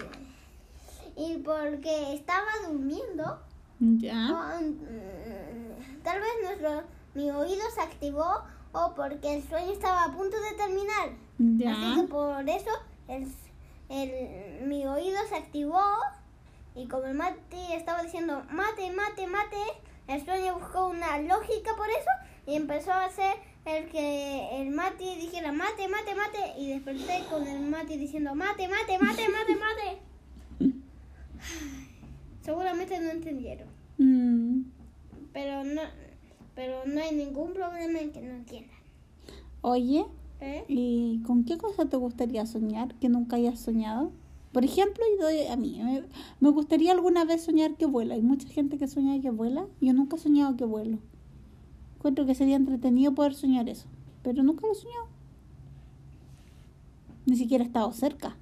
y 1.21 1.37
porque 1.39 2.13
estaba 2.13 2.45
durmiendo, 2.67 3.39
Ya. 3.79 4.29
o, 4.31 4.61
mm, 4.61 6.03
tal 6.03 6.19
vez 6.19 6.29
nuestro 6.43 6.83
mi 7.15 7.31
oído 7.31 7.63
se 7.73 7.81
activó 7.81 8.41
o 8.73 8.93
porque 8.95 9.35
el 9.37 9.47
sueño 9.47 9.71
estaba 9.71 10.03
a 10.05 10.11
punto 10.15 10.35
de 10.41 10.51
terminar. 10.57 11.09
Así 11.39 11.57
que 11.95 12.01
Ya. 12.01 12.05
por 12.09 12.47
eso 12.49 12.69
el, 13.07 13.27
el- 13.93 14.67
mi 14.67 14.85
oído 14.85 15.17
se 15.29 15.35
activó 15.35 15.81
y 16.75 16.87
como 16.87 17.05
el 17.05 17.13
mate 17.13 17.75
estaba 17.75 18.01
diciendo 18.03 18.43
mate, 18.51 18.91
mate, 18.91 19.27
mate, 19.27 19.57
el 20.07 20.23
sueño 20.25 20.55
buscó 20.59 20.87
una 20.87 21.19
lógica 21.19 21.75
por 21.77 21.89
eso 21.89 22.09
y 22.47 22.55
empezó 22.55 22.91
a 22.91 23.05
hacer 23.05 23.35
el 23.65 23.89
que 23.89 24.61
el 24.61 24.71
mate 24.71 25.03
dijera 25.17 25.51
mate, 25.51 25.87
mate, 25.87 26.15
mate 26.15 26.59
y 26.59 26.69
desperté 26.73 27.23
con 27.29 27.47
el 27.47 27.61
mate 27.61 27.97
diciendo 27.97 28.33
mate, 28.35 28.67
mate, 28.67 28.97
mate, 28.99 29.29
mate, 29.29 29.55
mate. 29.55 30.01
Seguramente 32.41 32.99
no 32.99 33.11
entendieron, 33.11 33.67
Mm. 33.97 34.63
pero 35.31 35.63
no, 35.63 35.81
pero 36.55 36.85
no 36.85 37.01
hay 37.01 37.13
ningún 37.15 37.53
problema 37.53 37.99
en 37.99 38.11
que 38.11 38.21
no 38.21 38.33
entiendan. 38.33 38.75
Oye, 39.61 40.05
¿eh? 40.43 40.65
¿y 40.67 41.21
con 41.25 41.43
qué 41.43 41.57
cosa 41.57 41.85
te 41.85 41.97
gustaría 41.97 42.45
soñar 42.45 42.93
que 42.95 43.09
nunca 43.09 43.37
hayas 43.37 43.59
soñado? 43.59 44.11
Por 44.51 44.63
ejemplo, 44.63 45.03
a 45.51 45.55
mí, 45.55 45.81
me, 46.39 46.49
gustaría 46.51 46.91
alguna 46.91 47.25
vez 47.25 47.43
soñar 47.43 47.75
que 47.75 47.87
vuela. 47.87 48.13
Hay 48.13 48.21
mucha 48.21 48.47
gente 48.47 48.77
que 48.77 48.87
sueña 48.87 49.19
que 49.19 49.31
vuela. 49.31 49.65
Yo 49.81 49.93
nunca 49.93 50.15
he 50.15 50.19
soñado 50.19 50.55
que 50.55 50.63
vuelo. 50.65 50.99
Encuentro 51.95 52.27
que 52.27 52.35
sería 52.35 52.55
entretenido 52.55 53.15
poder 53.15 53.33
soñar 53.33 53.67
eso, 53.67 53.87
pero 54.21 54.43
nunca 54.43 54.67
lo 54.67 54.73
he 54.73 54.75
soñado. 54.75 55.07
Ni 57.25 57.35
siquiera 57.35 57.63
he 57.63 57.67
estado 57.67 57.91
cerca. 57.93 58.35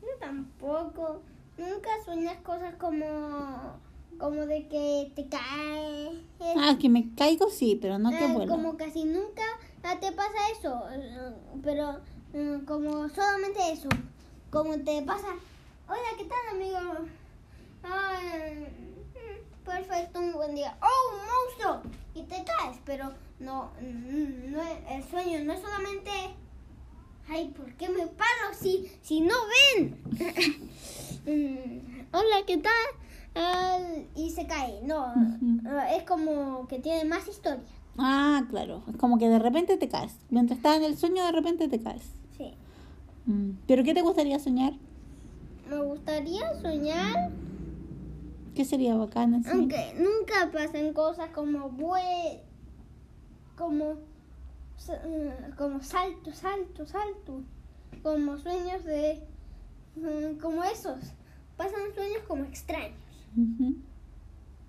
Yo 0.00 0.16
tampoco. 0.20 1.22
Nunca 1.58 1.88
sueñas 2.04 2.36
cosas 2.42 2.74
como 2.76 3.04
como 4.18 4.46
de 4.46 4.68
que 4.68 5.12
te 5.14 5.26
caes. 5.26 6.12
Ah, 6.56 6.76
que 6.80 6.88
me 6.88 7.14
caigo 7.14 7.50
sí, 7.50 7.78
pero 7.80 7.98
no 7.98 8.10
que 8.10 8.24
Eh, 8.24 8.32
vuelo. 8.32 8.52
como 8.52 8.76
casi 8.76 9.04
nunca 9.04 9.42
ah, 9.42 9.43
te 9.92 10.12
pasa 10.12 10.50
eso, 10.58 10.82
eh, 10.92 11.34
pero 11.62 12.00
mm, 12.32 12.64
como 12.64 13.08
solamente 13.10 13.60
eso, 13.70 13.88
como 14.50 14.78
te 14.78 15.02
pasa, 15.02 15.28
hola, 15.86 16.08
¿qué 16.16 16.24
tal 16.24 16.56
amigo? 16.56 17.06
Ay, 17.82 18.66
mm, 19.12 19.64
perfecto, 19.64 20.20
un 20.20 20.32
buen 20.32 20.54
día. 20.54 20.76
¡Oh, 20.80 21.14
un 21.14 21.20
monstruo! 21.26 21.92
Y 22.14 22.22
te 22.22 22.42
caes, 22.44 22.78
pero 22.86 23.12
no, 23.38 23.72
mm, 23.80 24.52
no 24.52 24.62
el 24.62 25.04
sueño 25.04 25.44
no 25.44 25.52
es 25.52 25.60
solamente, 25.60 26.10
ay, 27.28 27.48
¿por 27.54 27.70
qué 27.74 27.88
me 27.90 28.06
paro 28.06 28.54
si, 28.58 28.90
si 29.02 29.20
no 29.20 29.34
ven? 29.76 30.70
Mm, 31.26 32.04
hola, 32.12 32.44
¿qué 32.46 32.58
tal? 32.58 32.72
Ah, 33.34 33.78
y 34.14 34.28
se 34.30 34.46
cae, 34.46 34.82
no, 34.82 35.06
ah, 35.66 35.94
es 35.94 36.02
como 36.02 36.68
que 36.68 36.80
tiene 36.80 37.06
más 37.06 37.26
historia. 37.26 37.64
Ah, 37.98 38.44
claro. 38.50 38.82
Es 38.88 38.96
como 38.96 39.18
que 39.18 39.28
de 39.28 39.38
repente 39.38 39.76
te 39.76 39.88
caes. 39.88 40.16
Mientras 40.30 40.58
estás 40.58 40.76
en 40.78 40.84
el 40.84 40.96
sueño, 40.96 41.24
de 41.24 41.32
repente 41.32 41.68
te 41.68 41.80
caes. 41.80 42.02
Sí. 42.36 42.52
Mm. 43.26 43.50
¿Pero 43.66 43.84
qué 43.84 43.94
te 43.94 44.02
gustaría 44.02 44.38
soñar? 44.38 44.74
Me 45.68 45.80
gustaría 45.82 46.42
soñar, 46.60 47.30
¿Qué 48.54 48.64
sería 48.64 48.94
bacán 48.94 49.34
así? 49.34 49.48
aunque 49.50 49.94
nunca 49.98 50.52
pasen 50.52 50.92
cosas 50.92 51.30
como 51.30 51.70
bue, 51.70 52.40
como, 53.56 53.94
eh, 54.88 55.32
como 55.56 55.82
salto, 55.82 56.32
salto, 56.32 56.86
salto, 56.86 57.40
como 58.02 58.36
sueños 58.38 58.84
de, 58.84 59.20
mm, 59.96 60.38
como 60.40 60.62
esos. 60.64 60.98
Pasan 61.56 61.94
sueños 61.94 62.22
como 62.28 62.44
extraños, 62.44 62.98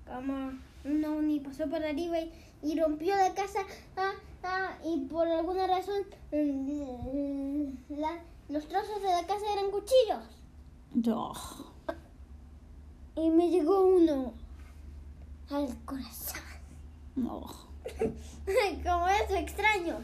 como 0.07 0.51
un 0.85 1.05
ovni 1.05 1.39
pasó 1.39 1.67
por 1.67 1.83
arriba 1.83 2.19
y, 2.19 2.31
y 2.65 2.79
rompió 2.79 3.15
la 3.15 3.33
casa 3.33 3.59
ah, 3.97 4.11
ah, 4.43 4.77
y 4.83 5.01
por 5.05 5.27
alguna 5.27 5.67
razón 5.67 6.01
mm, 6.31 7.99
la- 7.99 8.19
los 8.49 8.67
trozos 8.67 9.01
de 9.01 9.07
la 9.09 9.23
casa 9.25 9.45
eran 9.53 9.71
cuchillos. 9.71 10.23
Y 13.15 13.29
me 13.29 13.49
llegó 13.49 13.85
uno 13.85 14.33
al 15.49 15.75
corazón. 15.85 16.41
Como 18.83 19.07
esos 19.07 19.37
extraños. 19.37 19.99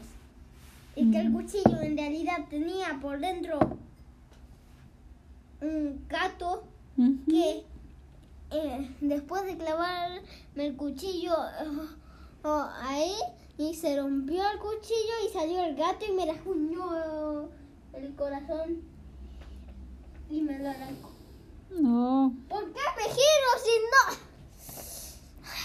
Y 0.96 1.10
que 1.10 1.20
el 1.20 1.30
Mm. 1.30 1.34
cuchillo 1.34 1.80
en 1.80 1.96
realidad 1.96 2.46
tenía 2.50 2.98
por 3.00 3.18
dentro 3.20 3.58
un 5.60 6.04
gato 6.08 6.64
que 7.28 7.64
eh, 8.50 8.90
después 9.00 9.44
de 9.46 9.56
clavarme 9.56 10.20
el 10.56 10.76
cuchillo 10.76 11.34
eh, 11.60 11.88
oh, 12.44 12.68
ahí 12.80 13.14
y 13.58 13.74
se 13.74 14.00
rompió 14.00 14.42
el 14.50 14.58
cuchillo 14.58 15.14
y 15.26 15.32
salió 15.32 15.62
el 15.64 15.76
gato 15.76 16.04
y 16.08 16.12
me 16.12 16.26
rasguñó 16.26 17.48
el 17.92 18.14
corazón 18.14 18.82
y 20.30 20.42
me 20.42 20.58
lo 20.58 20.70
arrancó. 20.70 21.10
No, 21.70 22.34
¿Por 22.48 22.64
qué 22.72 22.80
me 22.96 23.02
giro 23.04 23.50
si 23.62 23.70
no? 23.92 24.22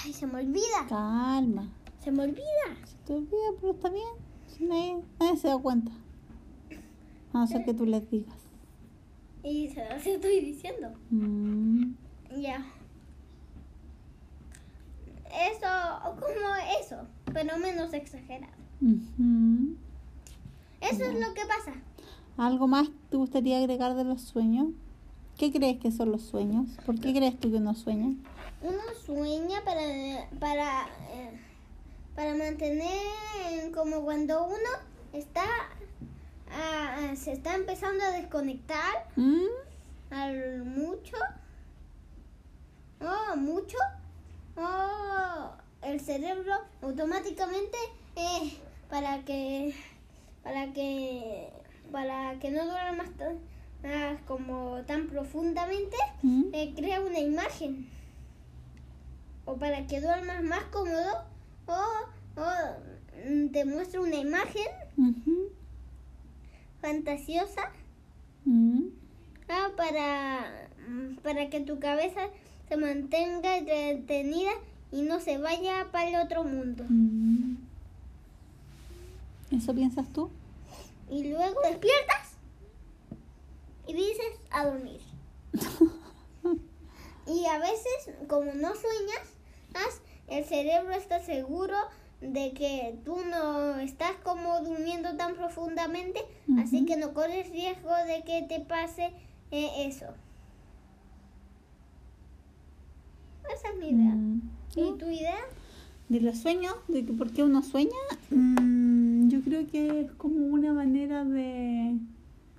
Ay, 0.03 0.13
se 0.13 0.27
me 0.27 0.39
olvida, 0.39 0.85
calma. 0.87 1.69
se 2.03 2.11
me 2.11 2.23
olvida. 2.23 2.45
Se 2.85 2.95
te 3.05 3.13
olvida, 3.13 3.51
pero 3.59 3.73
está 3.73 3.89
bien. 3.89 4.07
Si 4.47 4.63
nadie, 4.65 5.03
nadie 5.19 5.37
se 5.37 5.47
da 5.47 5.57
cuenta. 5.57 5.91
A 7.33 7.39
no 7.39 7.47
ser 7.47 7.65
que 7.65 7.73
tú 7.73 7.85
les 7.85 8.09
digas. 8.09 8.35
Y 9.43 9.69
se 9.69 9.85
lo 9.87 9.95
estoy 9.95 10.39
diciendo. 10.41 10.93
Mm. 11.09 11.93
Ya. 12.37 12.65
Eso, 15.37 15.67
como 16.19 16.55
eso, 16.81 17.07
pero 17.31 17.57
menos 17.59 17.93
exagerado. 17.93 18.53
Eso 20.81 21.05
es 21.05 21.13
lo 21.13 21.33
que 21.33 21.45
pasa. 21.45 21.73
¿Algo 22.37 22.67
más 22.67 22.89
te 23.09 23.17
gustaría 23.17 23.57
agregar 23.57 23.95
de 23.95 24.03
los 24.03 24.21
sueños? 24.21 24.69
¿Qué 25.37 25.51
crees 25.51 25.79
que 25.79 25.91
son 25.91 26.11
los 26.11 26.23
sueños? 26.23 26.67
¿Por 26.85 26.99
qué 26.99 27.13
crees 27.13 27.39
tú 27.39 27.51
que 27.51 27.57
uno 27.57 27.75
sueña? 27.75 28.15
Uno 28.61 28.81
sueña 29.05 29.63
para, 29.63 29.81
para, 30.39 30.87
eh, 31.11 31.39
para 32.15 32.35
mantener 32.35 33.71
como 33.75 34.01
cuando 34.01 34.45
uno 34.45 34.69
está, 35.13 35.45
ah, 36.51 37.13
se 37.15 37.33
está 37.33 37.53
empezando 37.53 38.03
a 38.03 38.11
desconectar 38.11 39.07
¿Mm? 39.15 39.45
al 40.09 40.63
mucho, 40.65 41.17
oh, 43.01 43.35
mucho, 43.35 43.77
oh, 44.57 45.51
el 45.81 45.99
cerebro 45.99 46.53
automáticamente 46.81 47.77
eh, 48.15 48.57
para 48.89 49.23
que, 49.23 49.73
para 50.43 50.73
que, 50.73 51.49
para 51.91 52.39
que 52.39 52.51
no 52.51 52.65
tan, 53.17 53.39
ah, 53.83 54.17
como 54.27 54.81
tan 54.85 55.07
profundamente, 55.07 55.97
¿Mm? 56.21 56.43
eh, 56.53 56.73
crea 56.75 57.01
una 57.01 57.19
imagen. 57.19 57.89
O 59.45 59.55
para 59.55 59.87
que 59.87 60.01
duermas 60.01 60.43
más 60.43 60.63
cómodo, 60.65 61.23
o, 61.67 62.41
o 62.41 62.45
mm, 63.29 63.49
te 63.49 63.63
muestra 63.63 64.01
una 64.01 64.17
imagen 64.17 64.67
fantasiosa 66.81 67.71
ah, 69.49 69.69
para, 69.75 70.67
para 71.23 71.49
que 71.49 71.61
tu 71.61 71.79
cabeza 71.79 72.29
se 72.69 72.77
mantenga 72.77 73.57
entretenida 73.57 74.51
y 74.91 75.01
no 75.03 75.19
se 75.19 75.37
vaya 75.37 75.87
para 75.91 76.09
el 76.09 76.15
otro 76.25 76.43
mundo. 76.43 76.83
Mm. 76.89 77.55
¿Eso 79.51 79.73
piensas 79.73 80.07
tú? 80.11 80.29
Y 81.09 81.29
luego 81.29 81.61
despiertas 81.61 82.33
y 83.87 83.93
dices 83.93 84.33
a 84.51 84.65
dormir. 84.65 84.99
Y 87.29 87.45
a 87.45 87.59
veces, 87.59 88.15
como 88.29 88.53
no 88.53 88.69
sueñas, 88.73 89.19
as- 89.73 90.01
el 90.29 90.45
cerebro 90.45 90.91
está 90.93 91.19
seguro 91.19 91.75
de 92.21 92.53
que 92.53 92.97
tú 93.03 93.17
no 93.29 93.77
estás 93.79 94.13
como 94.23 94.61
durmiendo 94.61 95.17
tan 95.17 95.35
profundamente, 95.35 96.21
así 96.57 96.85
que 96.85 96.95
no 96.95 97.13
corres 97.13 97.49
riesgo 97.49 97.93
de 98.07 98.23
que 98.23 98.43
te 98.43 98.61
pase 98.61 99.11
eh, 99.51 99.85
eso. 99.87 100.05
Esa 103.53 103.69
es 103.69 103.79
mi 103.79 103.89
idea. 103.89 104.15
Mm. 104.15 104.41
¿Y 104.75 104.97
tu 104.97 105.05
idea? 105.05 105.37
De 106.09 106.21
los 106.21 106.37
sueños, 106.37 106.75
de 106.87 107.05
que 107.05 107.13
por 107.13 107.31
qué 107.31 107.43
uno 107.43 107.61
sueña, 107.61 107.91
mm, 108.29 109.27
yo 109.27 109.41
creo 109.41 109.67
que 109.67 110.01
es 110.01 110.11
como 110.13 110.45
una 110.45 110.71
manera 110.71 111.25
de, 111.25 111.97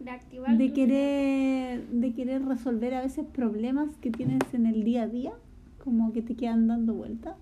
De 0.01 0.11
activar 0.11 0.59
de 0.59 0.73
querer 0.73 1.87
de 1.89 2.13
querer 2.13 2.45
resolver 2.45 2.95
a 2.95 3.01
veces 3.01 3.25
problemas 3.25 3.97
que 4.03 4.11
tienes 4.11 4.41
en 4.53 4.67
el 4.67 4.85
día 4.85 5.05
a 5.05 5.09
día, 5.09 5.33
como 5.83 6.13
que 6.13 6.21
te 6.21 6.35
quedan 6.35 6.67
dando 6.69 6.93
vueltas. 6.93 7.37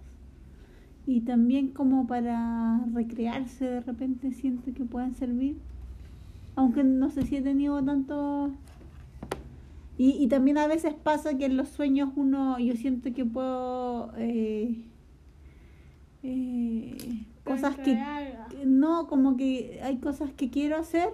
Y 1.07 1.21
también 1.21 1.69
como 1.69 2.07
para 2.07 2.81
recrearse 2.93 3.65
de 3.65 3.81
repente 3.81 4.33
siento 4.33 4.73
que 4.75 4.85
pueden 4.85 5.15
servir. 5.15 5.57
Aunque 6.57 6.83
no 6.83 7.11
sé 7.11 7.27
si 7.27 7.37
he 7.37 7.43
tenido 7.43 7.83
tanto... 7.83 8.51
Y, 9.99 10.11
y 10.23 10.29
también 10.29 10.59
a 10.59 10.67
veces 10.67 10.95
pasa 10.95 11.39
que 11.39 11.47
en 11.47 11.57
los 11.57 11.69
sueños 11.69 12.11
uno, 12.17 12.59
yo 12.59 12.75
siento 12.77 13.13
que 13.13 13.25
puedo... 13.25 14.13
eh, 14.19 14.85
eh, 16.23 17.25
cosas 17.45 17.77
que, 17.77 17.97
no, 18.65 19.07
como 19.07 19.37
que 19.37 19.81
hay 19.83 19.99
cosas 19.99 20.33
que 20.33 20.51
quiero 20.51 20.77
hacer 20.77 21.09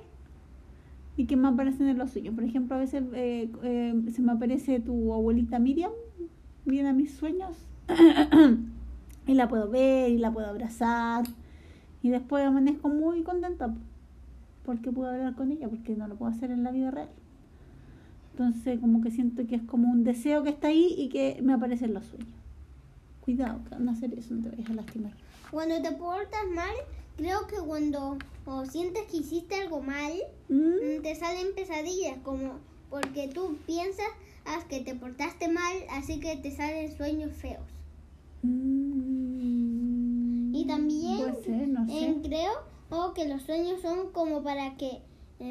y 1.16 1.26
que 1.26 1.36
me 1.36 1.48
aparecen 1.48 1.88
en 1.88 1.98
los 1.98 2.10
sueños. 2.10 2.34
Por 2.34 2.44
ejemplo, 2.44 2.76
a 2.76 2.78
veces 2.78 3.04
eh, 3.14 3.50
eh, 3.62 4.02
se 4.12 4.22
me 4.22 4.32
aparece 4.32 4.80
tu 4.80 5.12
abuelita 5.12 5.58
Miriam, 5.58 5.92
viene 6.64 6.88
a 6.88 6.92
mis 6.94 7.12
sueños 7.12 7.56
y 9.26 9.34
la 9.34 9.48
puedo 9.48 9.68
ver 9.68 10.10
y 10.10 10.18
la 10.18 10.32
puedo 10.32 10.46
abrazar 10.46 11.24
y 12.02 12.10
después 12.10 12.44
amanezco 12.46 12.88
muy 12.88 13.22
contenta 13.22 13.68
po, 13.68 13.78
porque 14.64 14.90
puedo 14.90 15.10
hablar 15.10 15.34
con 15.34 15.52
ella 15.52 15.68
porque 15.68 15.94
no 15.94 16.08
lo 16.08 16.16
puedo 16.16 16.32
hacer 16.32 16.50
en 16.50 16.64
la 16.64 16.70
vida 16.70 16.90
real. 16.90 17.10
Entonces 18.32 18.80
como 18.80 19.02
que 19.02 19.10
siento 19.10 19.46
que 19.46 19.56
es 19.56 19.62
como 19.62 19.90
un 19.90 20.04
deseo 20.04 20.42
que 20.42 20.50
está 20.50 20.68
ahí 20.68 20.94
y 20.98 21.08
que 21.08 21.38
me 21.42 21.52
aparece 21.52 21.84
en 21.84 21.94
los 21.94 22.04
sueños. 22.06 22.28
Cuidado, 23.20 23.60
que 23.68 23.76
no 23.76 23.92
hacer 23.92 24.12
eso, 24.18 24.34
no 24.34 24.42
te 24.42 24.50
vayas 24.50 24.70
a 24.70 24.74
lastimar. 24.74 25.12
Cuando 25.50 25.80
te 25.80 25.92
portas 25.92 26.40
mal, 26.54 26.74
creo 27.16 27.46
que 27.46 27.56
cuando 27.56 28.16
o 28.46 28.64
sientes 28.66 29.02
que 29.10 29.18
hiciste 29.18 29.54
algo 29.56 29.80
mal, 29.80 30.12
Mm, 30.48 31.00
te 31.02 31.14
salen 31.14 31.54
pesadillas, 31.54 32.18
como 32.22 32.54
porque 32.90 33.28
tú 33.28 33.56
piensas 33.66 34.06
ah, 34.44 34.58
que 34.68 34.80
te 34.80 34.94
portaste 34.94 35.48
mal, 35.48 35.74
así 35.90 36.20
que 36.20 36.36
te 36.36 36.50
salen 36.50 36.94
sueños 36.96 37.32
feos. 37.32 37.62
mm, 38.42 40.54
Y 40.54 40.66
también 40.66 41.18
no 41.72 41.86
sé. 41.86 42.10
eh, 42.10 42.16
creo 42.22 42.50
oh, 42.90 43.12
que 43.14 43.26
los 43.28 43.42
sueños 43.42 43.80
son 43.80 44.10
como 44.12 44.42
para 44.42 44.76
que 44.76 45.00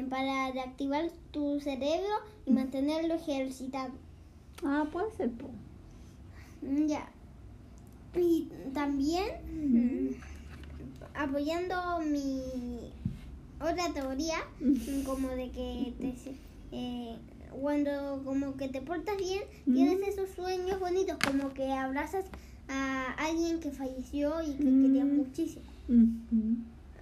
para 0.08 0.50
reactivar 0.52 1.10
tu 1.32 1.60
cerebro 1.60 2.14
y 2.46 2.50
mantenerlo 2.52 3.14
ejercitado. 3.14 3.92
Ah, 4.64 4.86
puede 4.90 5.10
ser, 5.12 5.30
po. 5.32 5.48
Mm, 6.62 6.86
Ya. 6.86 7.08
Y 8.14 8.48
también, 8.74 9.26
mm, 9.70 10.08
apoyando 11.14 11.74
mi 12.00 12.90
otra 13.60 13.92
teoría, 13.94 14.38
mm, 14.60 15.02
como 15.04 15.28
de 15.28 15.50
que 15.50 15.94
te, 15.98 16.14
eh, 16.72 17.16
cuando 17.60 18.22
como 18.24 18.56
que 18.56 18.68
te 18.68 18.80
portas 18.82 19.16
bien, 19.16 19.42
tienes 19.64 19.98
Mm. 20.00 20.04
esos 20.10 20.30
sueños 20.30 20.78
bonitos, 20.80 21.16
como 21.24 21.52
que 21.54 21.70
abrazas 21.72 22.24
a 22.68 23.12
alguien 23.18 23.60
que 23.60 23.70
falleció 23.70 24.42
y 24.42 24.54
que 24.54 24.64
Mm. 24.64 24.82
querías 24.86 25.06
muchísimo. 25.06 25.64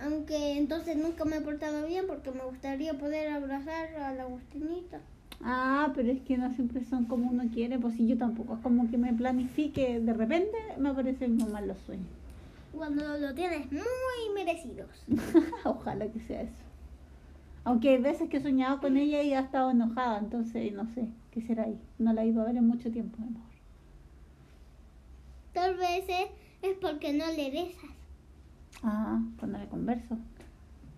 Aunque 0.02 0.56
entonces 0.56 0.96
nunca 0.96 1.24
me 1.24 1.36
he 1.36 1.40
portado 1.40 1.86
bien 1.86 2.06
porque 2.06 2.30
me 2.30 2.44
gustaría 2.44 2.94
poder 2.94 3.28
abrazar 3.28 3.94
a 3.96 4.14
la 4.14 4.22
Agustinita. 4.22 5.00
Ah, 5.42 5.92
pero 5.94 6.10
es 6.10 6.20
que 6.20 6.36
no 6.36 6.52
siempre 6.54 6.84
son 6.84 7.06
como 7.06 7.30
uno 7.30 7.44
quiere, 7.52 7.78
pues 7.78 7.94
si 7.94 8.06
yo 8.06 8.16
tampoco, 8.18 8.54
es 8.54 8.60
como 8.60 8.90
que 8.90 8.98
me 8.98 9.12
planifique, 9.12 10.00
de 10.00 10.12
repente 10.12 10.56
me 10.78 10.90
aparecen 10.90 11.36
muy 11.36 11.50
mal 11.50 11.66
los 11.66 11.78
sueños. 11.80 12.06
Cuando 12.72 13.16
lo 13.18 13.34
tienes 13.34 13.70
muy 13.72 14.34
merecidos. 14.34 14.90
Ojalá 15.64 16.06
que 16.08 16.20
sea 16.20 16.42
eso. 16.42 16.52
Aunque 17.64 17.90
hay 17.90 17.98
veces 17.98 18.28
que 18.28 18.38
he 18.38 18.42
soñado 18.42 18.80
con 18.80 18.96
ella 18.96 19.22
y 19.22 19.34
ha 19.34 19.40
estado 19.40 19.70
enojada, 19.70 20.18
entonces 20.18 20.72
no 20.72 20.86
sé, 20.94 21.08
¿qué 21.30 21.42
será 21.42 21.64
ahí? 21.64 21.78
No 21.98 22.12
la 22.12 22.22
he 22.22 22.28
ido 22.28 22.42
a 22.42 22.46
ver 22.46 22.56
en 22.56 22.66
mucho 22.66 22.90
tiempo, 22.90 23.16
a 23.20 23.24
lo 23.24 23.30
mejor. 23.30 23.50
Tal 25.52 25.76
vez 25.76 26.04
es, 26.08 26.26
es 26.62 26.76
porque 26.80 27.12
no 27.12 27.26
le 27.32 27.50
rezas. 27.50 27.99
Ah, 28.82 29.20
cuando 29.38 29.58
le 29.58 29.66
converso. 29.68 30.16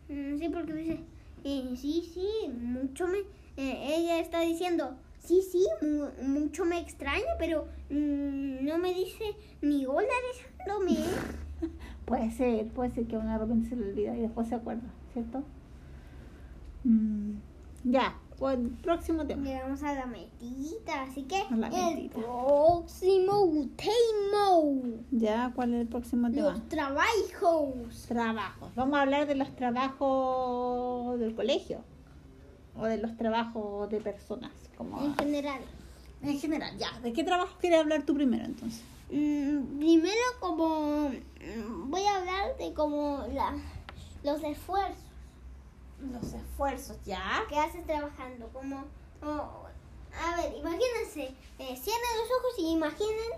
Mm, 0.08 0.38
Sí, 0.38 0.48
porque 0.48 0.72
dice, 0.74 1.00
eh, 1.44 1.74
sí, 1.76 2.08
sí, 2.12 2.28
mucho 2.48 3.06
me... 3.08 3.18
eh, 3.56 3.96
ella 3.96 4.18
está 4.20 4.40
diciendo, 4.40 4.94
sí, 5.18 5.42
sí, 5.42 5.64
mu- 5.82 6.28
mucho 6.28 6.64
me 6.64 6.78
extraña, 6.78 7.36
pero 7.38 7.66
mm, 7.90 8.64
no 8.64 8.78
me 8.78 8.94
dice 8.94 9.24
ni 9.60 9.86
hola 9.86 10.08
dejándome. 10.32 10.96
Puede 12.06 12.30
ser, 12.32 12.66
puede 12.68 12.90
ser 12.90 13.06
que 13.06 13.16
a 13.16 13.20
uno 13.20 13.32
de 13.32 13.38
repente 13.38 13.68
se 13.70 13.76
le 13.76 13.88
olvida 13.90 14.16
y 14.16 14.20
después 14.22 14.48
se 14.48 14.54
acuerda, 14.56 14.88
¿cierto? 15.12 15.42
Mm, 16.84 17.34
ya, 17.84 18.14
pues, 18.42 18.58
próximo 18.82 19.24
tema. 19.24 19.44
Llegamos 19.44 19.80
a 19.84 19.94
la 19.94 20.06
metita, 20.06 21.02
así 21.02 21.22
que 21.22 21.36
A 21.42 21.54
la 21.54 21.68
el 21.68 21.94
metita. 21.94 22.14
próximo 22.20 23.68
tema. 23.76 24.98
Ya, 25.12 25.52
¿cuál 25.54 25.74
es 25.74 25.80
el 25.82 25.86
próximo 25.86 26.28
tema? 26.28 26.50
Los 26.50 26.68
trabajos. 26.68 28.04
Trabajos. 28.08 28.74
Vamos 28.74 28.98
a 28.98 29.02
hablar 29.02 29.28
de 29.28 29.36
los 29.36 29.54
trabajos 29.54 31.20
del 31.20 31.36
colegio 31.36 31.84
o 32.76 32.84
de 32.86 32.98
los 32.98 33.16
trabajos 33.16 33.88
de 33.90 34.00
personas, 34.00 34.50
como 34.76 35.00
En 35.04 35.14
general. 35.16 35.60
en 36.22 36.38
general. 36.40 36.76
Ya, 36.78 36.98
¿de 37.00 37.12
qué 37.12 37.22
trabajo 37.22 37.56
quieres 37.60 37.78
hablar 37.78 38.02
tú 38.02 38.12
primero 38.14 38.44
entonces? 38.44 38.82
Mm, 39.12 39.78
primero 39.78 40.16
como 40.40 41.10
mm, 41.10 41.90
voy 41.90 42.02
a 42.06 42.16
hablar 42.16 42.56
de 42.58 42.72
como 42.74 43.24
la, 43.32 43.54
los 44.24 44.42
esfuerzos 44.42 44.96
Los 46.10 46.32
esfuerzos, 46.32 46.96
ya. 47.04 47.42
que 47.48 47.58
haces 47.58 47.86
trabajando. 47.86 48.48
Como, 48.52 48.84
a 49.22 50.36
ver, 50.36 50.54
imagínense, 50.56 51.34
eh, 51.58 51.76
cierren 51.76 52.18
los 52.18 52.30
ojos 52.38 52.58
y 52.58 52.72
imaginen 52.72 53.30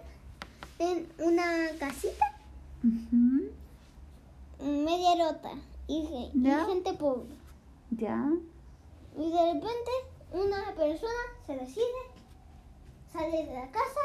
en 0.79 1.13
una 1.19 1.69
casita 1.79 2.25
Ujú. 2.83 3.51
media 4.61 5.29
rota 5.31 5.51
y, 5.87 6.31
gente 6.67 6.95
pobre. 6.95 7.29
Ya. 7.91 8.29
Y 9.17 9.31
de 9.31 9.53
repente 9.53 9.91
una 10.33 10.75
persona 10.75 11.13
se 11.47 11.57
decide, 11.57 11.85
sale 13.13 13.47
de 13.47 13.55
la 13.55 13.71
casa 13.71 14.01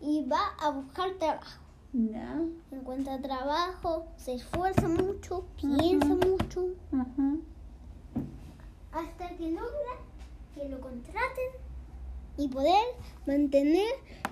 y 0.00 0.24
va 0.26 0.54
a 0.60 0.70
buscar 0.70 1.12
trabajo. 1.14 1.60
Ya. 1.92 2.40
Encuentra 2.70 3.20
trabajo, 3.20 4.06
se 4.16 4.34
esfuerza 4.34 4.88
mucho, 4.88 5.44
piensa 5.56 6.06
mucho, 6.06 6.68
Ujú. 6.92 7.42
Hasta 8.98 9.28
que 9.36 9.50
logra 9.50 9.94
que 10.54 10.68
lo 10.68 10.80
contraten 10.80 11.50
y 12.36 12.48
poder 12.48 12.84
mantener 13.26 13.86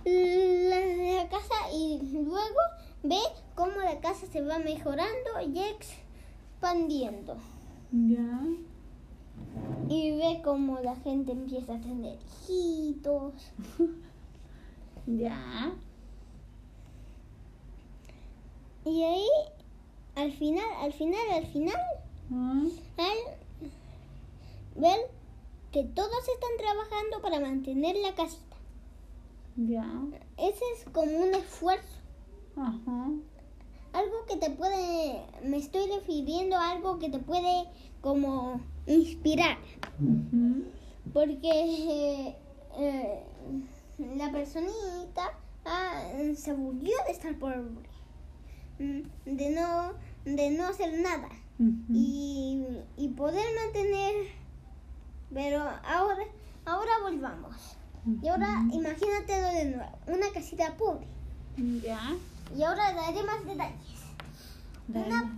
la, 0.05 1.29
casa 1.29 1.55
y 1.73 2.01
luego 2.13 2.61
ve 3.03 3.19
cómo 3.55 3.77
la 3.77 4.01
casa 4.01 4.27
se 4.27 4.43
va 4.43 4.59
mejorando 4.59 5.41
y 5.47 5.61
expandiendo. 5.61 7.37
Ya. 7.93 8.43
Y 9.89 10.17
ve 10.17 10.41
cómo 10.45 10.81
la 10.81 10.97
gente 10.97 11.33
empieza 11.33 11.75
a 11.75 11.81
tener 11.81 12.19
hijitos. 12.49 13.35
Ya. 15.09 15.73
Y 18.85 19.05
ahí, 19.05 19.29
al 20.17 20.33
final, 20.33 20.65
al 20.81 20.93
final, 20.93 21.31
al 21.33 21.47
final, 21.47 21.77
Mm. 22.29 22.71
al 22.99 23.46
ver 24.79 24.99
que 25.73 25.85
todos 25.85 26.29
están 26.29 26.51
trabajando 26.59 27.23
para 27.23 27.41
mantener 27.41 27.97
la 27.97 28.15
casita. 28.15 28.57
Ya. 29.57 29.87
Ese 30.37 30.65
es 30.75 30.85
como 30.93 31.11
un 31.11 31.35
esfuerzo. 31.35 32.01
Ajá. 32.57 33.11
Algo 33.93 34.27
que 34.29 34.37
te 34.37 34.51
puede, 34.51 35.23
me 35.43 35.57
estoy 35.57 35.91
refiriendo 35.91 36.57
a 36.57 36.73
algo 36.73 36.99
que 36.99 37.09
te 37.09 37.19
puede 37.19 37.65
como 38.01 38.61
inspirar. 38.87 39.59
Ujú. 40.01 40.65
Porque 41.13 41.49
eh, 41.51 42.37
eh, 42.79 43.25
la 44.17 44.31
personita 44.31 45.39
ah, 45.65 46.03
se 46.35 46.51
aburrió 46.51 46.95
de 47.07 47.13
estar 47.13 47.39
pobre, 47.39 47.63
mm, 48.79 49.03
de 49.25 49.51
no, 49.51 49.93
de 50.25 50.51
no 50.51 50.67
hacer 50.67 51.01
nada 51.01 51.29
y, 51.93 52.65
y 52.97 53.09
poder 53.09 53.47
mantener. 53.65 54.15
Pero 55.33 55.61
ahora, 55.85 56.25
ahora 56.65 56.91
volvamos. 57.03 57.77
Y 58.23 58.29
ahora 58.29 58.63
imagínatelo 58.73 59.49
de 59.49 59.65
nuevo, 59.77 59.99
una 60.07 60.31
casita 60.33 60.75
pobre. 60.77 61.07
Ya. 61.83 62.15
Y 62.57 62.63
ahora 62.63 62.93
daré 62.93 63.23
más 63.25 63.45
detalles. 63.45 64.03
Dale. 64.89 65.07
Una- 65.09 65.33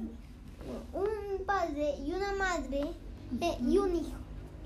un 0.92 1.44
padre 1.46 1.94
y 2.04 2.12
una 2.12 2.32
madre 2.34 2.82
eh, 3.40 3.58
y 3.66 3.78
un 3.78 3.96
hijo. 3.96 4.16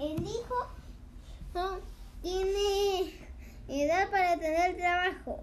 El 0.00 0.20
hijo 0.22 0.66
no, 1.54 1.76
tiene 2.22 3.14
edad 3.68 4.11
para 4.11 4.37
tener 4.38 4.76
trabajo, 4.76 5.40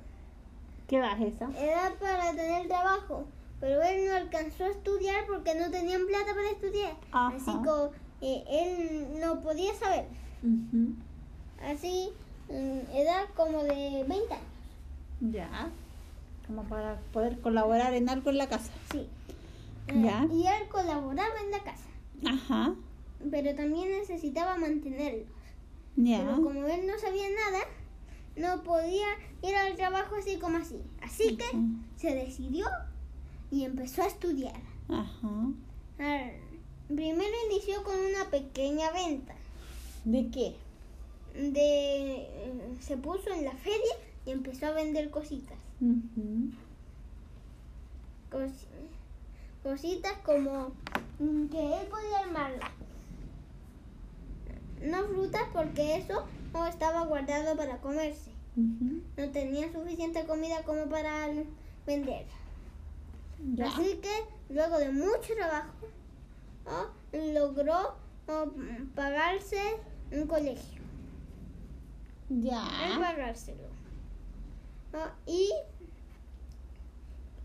¿Qué 0.88 0.98
edad 0.98 1.22
es 1.22 1.36
esa? 1.36 1.46
edad 1.58 1.94
para 2.00 2.32
tener 2.34 2.68
trabajo, 2.68 3.26
pero 3.62 3.82
él 3.84 4.06
no 4.10 4.16
alcanzó 4.18 4.66
a 4.66 4.70
estudiar 4.70 5.26
porque 5.28 5.56
no 5.56 5.70
tenían 5.72 6.06
plata 6.08 6.34
para 6.34 6.50
estudiar. 6.50 6.98
Ajá. 7.12 7.36
Así 7.36 7.46
que 7.64 8.00
eh, 8.22 8.44
él 8.50 9.20
no 9.20 9.42
podía 9.42 9.74
saber. 9.76 10.06
Así, 11.62 12.10
mm, 12.50 12.96
edad 12.96 13.26
como 13.36 13.64
de 13.64 14.06
20 14.08 14.34
años. 14.34 14.46
Ya. 15.22 15.70
Como 16.48 16.64
para 16.64 17.00
poder 17.14 17.40
colaborar 17.42 17.94
en 17.94 18.10
algo 18.10 18.30
en 18.30 18.38
la 18.38 18.48
casa. 18.48 18.72
Sí. 18.92 19.08
Ya. 19.88 20.28
Y 20.32 20.46
él 20.46 20.68
colaboraba 20.72 21.34
en 21.44 21.52
la 21.52 21.60
casa, 21.64 21.88
Ajá. 22.26 22.76
pero 23.32 23.56
también 23.56 23.90
necesitaba 23.90 24.56
mantenerlo. 24.58 25.26
Ya. 25.96 26.20
Pero 26.20 26.36
como 26.36 26.66
él 26.68 26.86
no 26.86 26.98
sabía 27.00 27.26
nada, 27.30 27.64
no 28.36 28.64
podía 28.64 29.08
ir 29.42 29.56
al 29.56 29.76
trabajo 29.76 30.16
así 30.16 30.38
como 30.38 30.58
así. 30.58 30.82
Así 31.02 31.38
que 31.38 31.46
se 31.98 32.14
decidió 32.14 32.68
y 33.52 33.66
empezó 33.66 34.04
a 34.04 34.08
estudiar. 34.08 34.62
Ajá. 34.88 35.52
Ah, 36.00 36.30
Primero 36.94 37.32
inició 37.50 37.84
con 37.84 37.96
una 37.98 38.30
pequeña 38.30 38.92
venta. 38.92 39.36
¿De 40.06 40.30
qué? 40.32 40.56
De, 41.36 42.28
se 42.82 42.98
puso 42.98 43.30
en 43.32 43.46
la 43.46 43.54
feria 43.54 43.94
y 44.26 44.32
empezó 44.32 44.66
a 44.68 44.72
vender 44.72 45.10
cositas. 45.12 45.58
Cos- 48.32 48.68
cositas 49.64 50.14
como 50.26 50.72
que 51.52 51.82
él 51.82 51.88
podía 51.90 52.20
armarla. 52.26 52.72
No 54.82 55.04
frutas 55.08 55.44
porque 55.54 55.98
eso 55.98 56.26
no 56.54 56.66
estaba 56.66 57.06
guardado 57.06 57.56
para 57.56 57.78
comerse. 57.82 58.32
No 59.18 59.30
tenía 59.32 59.72
suficiente 59.72 60.26
comida 60.26 60.64
como 60.64 60.90
para 60.90 61.28
vender. 61.86 62.26
Ya. 63.56 63.68
Así 63.68 64.00
que 64.02 64.54
luego 64.54 64.78
de 64.80 64.92
mucho 64.92 65.34
trabajo. 65.36 65.74
Logró 67.34 67.96
¿no? 68.28 68.54
pagarse 68.96 69.60
un 70.12 70.28
colegio. 70.28 70.82
Ya. 72.30 72.64
pagárselo. 73.00 73.68
¿no? 74.94 75.00
Y, 75.26 75.50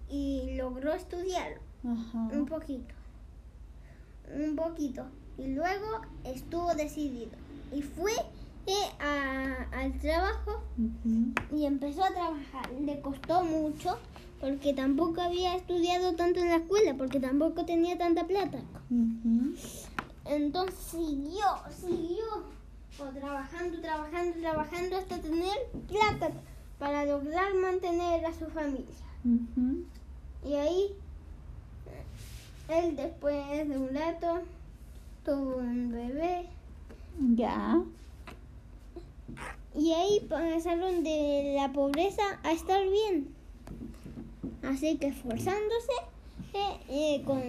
y 0.09 0.57
logró 0.57 0.93
estudiar 0.95 1.61
Ajá. 1.85 2.19
un 2.33 2.47
poquito. 2.47 2.95
Un 4.35 4.57
poquito. 4.57 5.05
Y 5.39 5.49
luego 5.55 6.01
estuvo 6.25 6.75
decidido. 6.75 7.33
Y 7.73 7.83
fue 7.83 8.13
eh, 8.67 8.73
a- 9.01 9.67
al 9.79 9.99
trabajo 9.99 10.63
y 11.53 11.67
empezó 11.67 12.05
a 12.05 12.11
trabajar. 12.11 12.71
Le 12.81 13.01
costó 13.01 13.43
mucho 13.45 13.99
porque 14.45 14.75
tampoco 14.75 15.23
había 15.23 15.57
estudiado 15.57 16.17
tanto 16.17 16.41
en 16.41 16.51
la 16.51 16.57
escuela, 16.57 16.93
porque 16.99 17.19
tampoco 17.19 17.65
tenía 17.65 17.97
tanta 17.97 18.27
plata. 18.27 18.59
Entonces 20.27 20.75
siguió, 20.79 21.47
siguió 21.71 22.25
o 22.99 23.05
trabajando, 23.19 23.81
trabajando, 23.81 24.39
trabajando 24.39 24.97
hasta 24.99 25.19
tener 25.19 25.57
plata 25.89 26.31
para 26.79 27.07
lograr 27.07 27.55
mantener 27.55 28.27
a 28.27 28.35
su 28.35 28.45
familia. 28.49 28.85
Y 30.47 30.53
ahí, 30.57 30.95
él 32.69 32.97
después 32.97 33.67
de 33.67 33.79
un 33.79 33.95
rato 33.95 34.43
tuvo 35.25 35.57
un 35.57 35.91
bebé 35.91 36.51
Ya. 37.35 37.83
y 39.75 39.93
ahí 39.93 40.21
pasaron 40.29 41.03
de 41.03 41.55
la 41.59 41.73
pobreza 41.73 42.23
a 42.43 42.53
estar 42.53 42.83
bien. 42.87 43.35
Así 44.66 44.96
que 44.96 45.09
esforzándose, 45.09 45.92
eh, 46.55 46.79
eh, 46.88 47.22
con, 47.24 47.42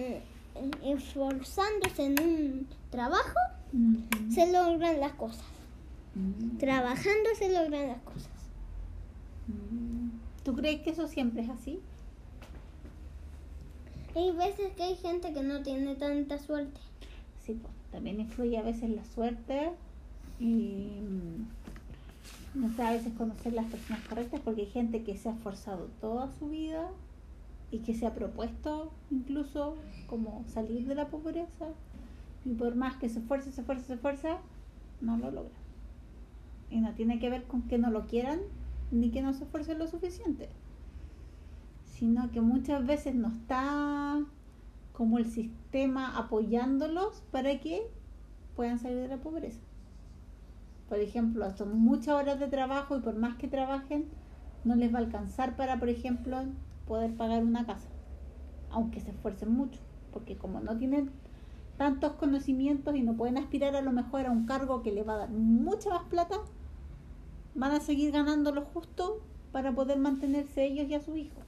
esforzándose 0.84 2.04
en 2.04 2.20
un 2.20 2.68
trabajo, 2.90 3.38
se 4.30 4.52
logran 4.52 5.00
las 5.00 5.12
cosas. 5.12 5.44
Mm. 6.14 6.58
Trabajando 6.58 7.30
se 7.38 7.52
logran 7.52 7.88
las 7.88 8.00
cosas. 8.02 8.30
¿Tú 10.44 10.54
crees 10.54 10.80
que 10.82 10.90
eso 10.90 11.08
siempre 11.08 11.42
es 11.42 11.50
así? 11.50 11.80
Hay 14.14 14.32
veces 14.32 14.72
que 14.76 14.82
hay 14.82 14.96
gente 14.96 15.32
que 15.32 15.42
no 15.42 15.62
tiene 15.62 15.94
tanta 15.94 16.38
suerte. 16.38 16.80
Sí, 17.44 17.54
pues 17.60 17.72
también 17.92 18.20
influye 18.20 18.56
a 18.58 18.62
veces 18.62 18.90
la 18.90 19.04
suerte 19.04 19.70
y 20.40 21.00
mm, 21.02 22.60
no 22.60 22.74
sé, 22.74 22.82
a 22.82 22.92
veces 22.92 23.12
conocer 23.14 23.52
las 23.52 23.66
personas 23.66 24.02
correctas 24.08 24.40
porque 24.44 24.62
hay 24.62 24.70
gente 24.70 25.02
que 25.02 25.16
se 25.16 25.28
ha 25.28 25.32
esforzado 25.32 25.88
toda 26.00 26.30
su 26.38 26.48
vida 26.48 26.90
y 27.70 27.80
que 27.80 27.94
se 27.94 28.06
ha 28.06 28.14
propuesto 28.14 28.92
incluso 29.10 29.76
como 30.06 30.44
salir 30.48 30.86
de 30.86 30.94
la 30.94 31.08
pobreza 31.08 31.66
y 32.44 32.54
por 32.54 32.74
más 32.76 32.96
que 32.96 33.08
se 33.08 33.18
esfuerce, 33.20 33.52
se 33.52 33.60
esfuerce, 33.62 33.86
se 33.86 33.94
esfuerza, 33.94 34.38
no 35.00 35.16
lo 35.18 35.30
logra. 35.30 35.56
Y 36.70 36.80
no 36.80 36.94
tiene 36.94 37.18
que 37.18 37.30
ver 37.30 37.44
con 37.44 37.62
que 37.62 37.78
no 37.78 37.90
lo 37.90 38.06
quieran 38.06 38.40
ni 38.90 39.10
que 39.10 39.22
no 39.22 39.32
se 39.32 39.44
esfuercen 39.44 39.78
lo 39.78 39.86
suficiente. 39.88 40.48
sino 41.84 42.30
que 42.30 42.40
muchas 42.40 42.86
veces 42.86 43.14
no 43.14 43.28
está 43.28 44.22
como 44.92 45.18
el 45.18 45.26
sistema 45.26 46.16
apoyándolos 46.18 47.22
para 47.30 47.60
que 47.60 47.82
puedan 48.54 48.78
salir 48.78 48.98
de 48.98 49.08
la 49.08 49.18
pobreza. 49.18 49.60
Por 50.88 50.98
ejemplo, 51.00 51.50
son 51.56 51.78
muchas 51.78 52.14
horas 52.14 52.38
de 52.38 52.48
trabajo 52.48 52.96
y 52.96 53.00
por 53.00 53.16
más 53.16 53.36
que 53.36 53.48
trabajen, 53.48 54.06
no 54.64 54.74
les 54.76 54.92
va 54.92 54.98
a 54.98 55.02
alcanzar 55.02 55.56
para, 55.56 55.78
por 55.78 55.88
ejemplo, 55.88 56.44
poder 56.86 57.14
pagar 57.14 57.42
una 57.42 57.66
casa, 57.66 57.88
aunque 58.70 59.00
se 59.00 59.10
esfuercen 59.10 59.50
mucho, 59.52 59.80
porque 60.12 60.36
como 60.36 60.60
no 60.60 60.76
tienen 60.76 61.10
tantos 61.76 62.12
conocimientos 62.12 62.94
y 62.96 63.02
no 63.02 63.14
pueden 63.14 63.38
aspirar 63.38 63.76
a 63.76 63.82
lo 63.82 63.92
mejor 63.92 64.26
a 64.26 64.30
un 64.30 64.46
cargo 64.46 64.82
que 64.82 64.92
les 64.92 65.06
va 65.06 65.14
a 65.14 65.18
dar 65.18 65.30
mucha 65.30 65.90
más 65.90 66.04
plata, 66.04 66.36
van 67.54 67.72
a 67.72 67.80
seguir 67.80 68.12
ganando 68.12 68.52
lo 68.52 68.62
justo 68.62 69.20
para 69.52 69.72
poder 69.72 69.98
mantenerse 69.98 70.64
ellos 70.64 70.88
y 70.88 70.94
a 70.94 71.00
sus 71.00 71.16
hijos. 71.16 71.38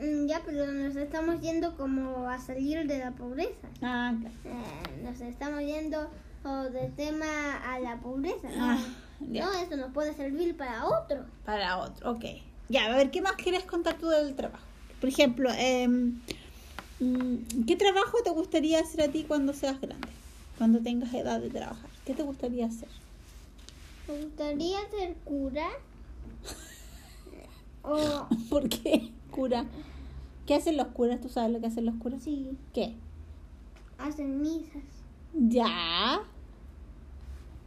Mm, 0.00 0.26
Ya, 0.26 0.42
pero 0.44 0.70
nos 0.72 0.96
estamos 0.96 1.40
yendo 1.40 1.76
como 1.76 2.28
a 2.28 2.38
salir 2.38 2.86
de 2.86 2.98
la 2.98 3.12
pobreza. 3.12 3.68
Ah, 3.82 4.14
claro. 4.18 4.34
Eh, 4.44 5.02
nos 5.02 5.20
estamos 5.20 5.60
yendo 5.60 6.08
oh, 6.44 6.64
del 6.64 6.92
tema 6.94 7.26
a 7.64 7.78
la 7.78 7.98
pobreza. 7.98 8.48
¿no? 8.56 8.64
Ah, 8.64 8.78
no, 9.20 9.52
eso 9.52 9.76
nos 9.76 9.92
puede 9.92 10.12
servir 10.12 10.56
para 10.56 10.84
otro. 10.86 11.24
Para 11.44 11.78
otro, 11.78 12.12
ok. 12.12 12.24
Ya, 12.68 12.86
a 12.86 12.96
ver, 12.96 13.10
¿qué 13.10 13.22
más 13.22 13.32
quieres 13.32 13.64
contar 13.64 13.94
tú 13.94 14.08
del 14.08 14.34
trabajo? 14.34 14.64
Por 15.00 15.08
ejemplo, 15.08 15.50
em, 15.56 16.18
mm, 17.00 17.64
¿qué 17.66 17.76
trabajo 17.76 18.18
te 18.24 18.30
gustaría 18.30 18.80
hacer 18.80 19.02
a 19.02 19.08
ti 19.08 19.24
cuando 19.24 19.52
seas 19.52 19.80
grande? 19.80 20.08
Cuando 20.58 20.80
tengas 20.80 21.12
edad 21.14 21.40
de 21.40 21.50
trabajar. 21.50 21.90
¿Qué 22.04 22.14
te 22.14 22.22
gustaría 22.22 22.66
hacer? 22.66 22.88
Me 24.08 24.22
gustaría 24.24 24.78
ser 24.90 25.14
cura. 25.24 25.68
o 27.82 28.26
¿Por 28.48 28.68
qué? 28.68 29.10
Cura. 29.30 29.66
¿Qué 30.46 30.54
hacen 30.54 30.76
los 30.76 30.88
curas? 30.88 31.20
¿Tú 31.20 31.28
sabes 31.28 31.52
lo 31.52 31.60
que 31.60 31.66
hacen 31.66 31.84
los 31.86 31.96
curas? 31.96 32.22
sí, 32.22 32.56
¿Qué? 32.72 32.94
hacen 33.98 34.40
misas 34.42 34.82
Ya. 35.32 36.20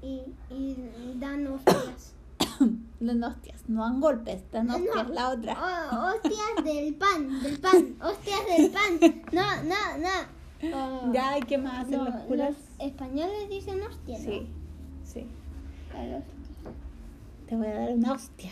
y, 0.02 0.22
y 0.50 0.76
dan 1.20 1.48
hostias. 1.48 2.14
Los 3.00 3.16
hostias, 3.24 3.64
no 3.70 3.84
dan 3.84 4.02
golpes, 4.02 4.44
dan 4.52 4.70
hostias, 4.70 5.08
No. 5.08 5.14
la 5.14 5.30
otra. 5.30 5.58
Oh, 5.92 6.16
hostias 6.16 6.66
del 6.66 6.96
pan, 6.96 7.42
del 7.44 7.60
pan, 7.60 7.96
hostias 8.02 8.40
del 8.58 8.72
pan. 8.72 9.24
No, 9.32 9.64
no, 9.64 9.98
no. 9.98 10.76
Oh, 11.08 11.12
Ya, 11.14 11.38
¿y 11.38 11.42
qué 11.44 11.58
más 11.58 11.86
hacen 11.86 12.00
no, 12.00 12.06
los 12.06 12.16
curas? 12.26 12.50
los 12.78 12.88
españoles 12.88 13.50
dicen 13.50 13.82
hostia, 13.82 14.18
¿no? 14.20 14.26
Sí, 14.26 14.48
sí. 15.06 15.26
Claro. 15.92 16.22
Te 17.48 17.56
voy 17.56 17.68
a 17.68 17.74
dar 17.80 17.92
una 17.94 18.12
hostia. 18.14 18.52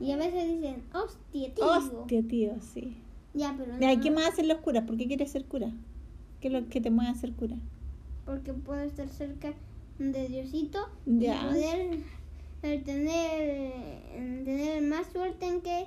Y 0.00 0.10
a 0.12 0.16
veces 0.16 0.48
dicen 0.48 0.82
hostia, 0.92 1.54
tío. 1.54 1.66
Hostia, 1.66 2.22
tío, 2.28 2.52
sí. 2.60 2.96
Ya, 3.32 3.54
pero 3.56 3.78
Ya, 3.78 3.92
¿y 3.92 3.96
no, 3.96 4.02
qué 4.02 4.10
más 4.10 4.28
hacen 4.28 4.48
los 4.48 4.58
curas? 4.58 4.84
¿Por 4.84 4.96
qué 4.96 5.06
quieres 5.06 5.30
ser 5.30 5.44
cura? 5.44 5.68
¿Qué 6.40 6.48
es 6.48 6.54
lo 6.54 6.68
que 6.68 6.80
te 6.80 6.90
mueve 6.90 7.10
a 7.10 7.14
ser 7.14 7.32
cura? 7.32 7.56
porque 8.26 8.54
puedo 8.54 8.80
estar 8.80 9.06
cerca 9.08 9.52
de 9.98 10.28
Diosito 10.28 10.88
Ya. 11.06 11.42
y 11.42 11.54
poder 12.62 12.84
tener, 12.84 14.44
tener 14.44 14.82
más 14.82 15.06
suerte 15.12 15.46
en 15.46 15.60
que 15.60 15.86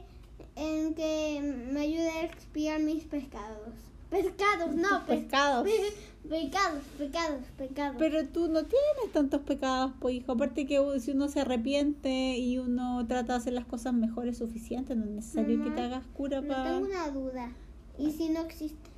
en 0.55 0.95
que 0.95 1.67
me 1.71 1.81
ayude 1.81 2.09
a 2.09 2.23
expiar 2.23 2.79
mis 2.81 3.03
pecados. 3.03 3.69
Pecados, 4.09 4.73
no, 4.75 5.05
pe- 5.05 5.17
pecados. 5.17 5.67
pe- 5.67 5.93
pecados, 6.29 6.81
pecados, 6.97 7.41
pecados. 7.57 7.95
Pero 7.99 8.27
tú 8.29 8.47
no 8.47 8.61
tienes 8.63 9.11
tantos 9.13 9.41
pecados, 9.41 9.91
pues 9.99 10.15
hijo. 10.15 10.31
Aparte 10.31 10.65
que 10.65 10.79
si 10.99 11.11
uno 11.11 11.27
se 11.27 11.41
arrepiente 11.41 12.37
y 12.37 12.57
uno 12.57 13.05
trata 13.05 13.33
de 13.33 13.39
hacer 13.39 13.53
las 13.53 13.65
cosas 13.65 13.93
mejor 13.93 14.27
es 14.29 14.37
suficiente. 14.39 14.95
No 14.95 15.03
es 15.05 15.11
necesario 15.11 15.63
que 15.63 15.69
te 15.71 15.81
hagas 15.81 16.05
cura 16.07 16.41
Pero 16.41 16.53
para... 16.53 16.71
tengo 16.73 16.85
una 16.87 17.09
duda. 17.11 17.51
¿Y 17.99 18.11
si 18.11 18.29
no 18.29 18.41
existe? 18.41 18.89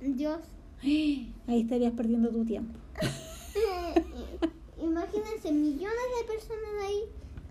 Dios. 0.00 0.40
Ahí 0.82 1.32
estarías 1.48 1.92
perdiendo 1.92 2.30
tu 2.30 2.44
tiempo. 2.44 2.76
Eh, 3.54 4.04
Imagínense 4.80 5.52
millones 5.52 6.06
de 6.20 6.32
personas 6.32 6.70
ahí 6.86 7.00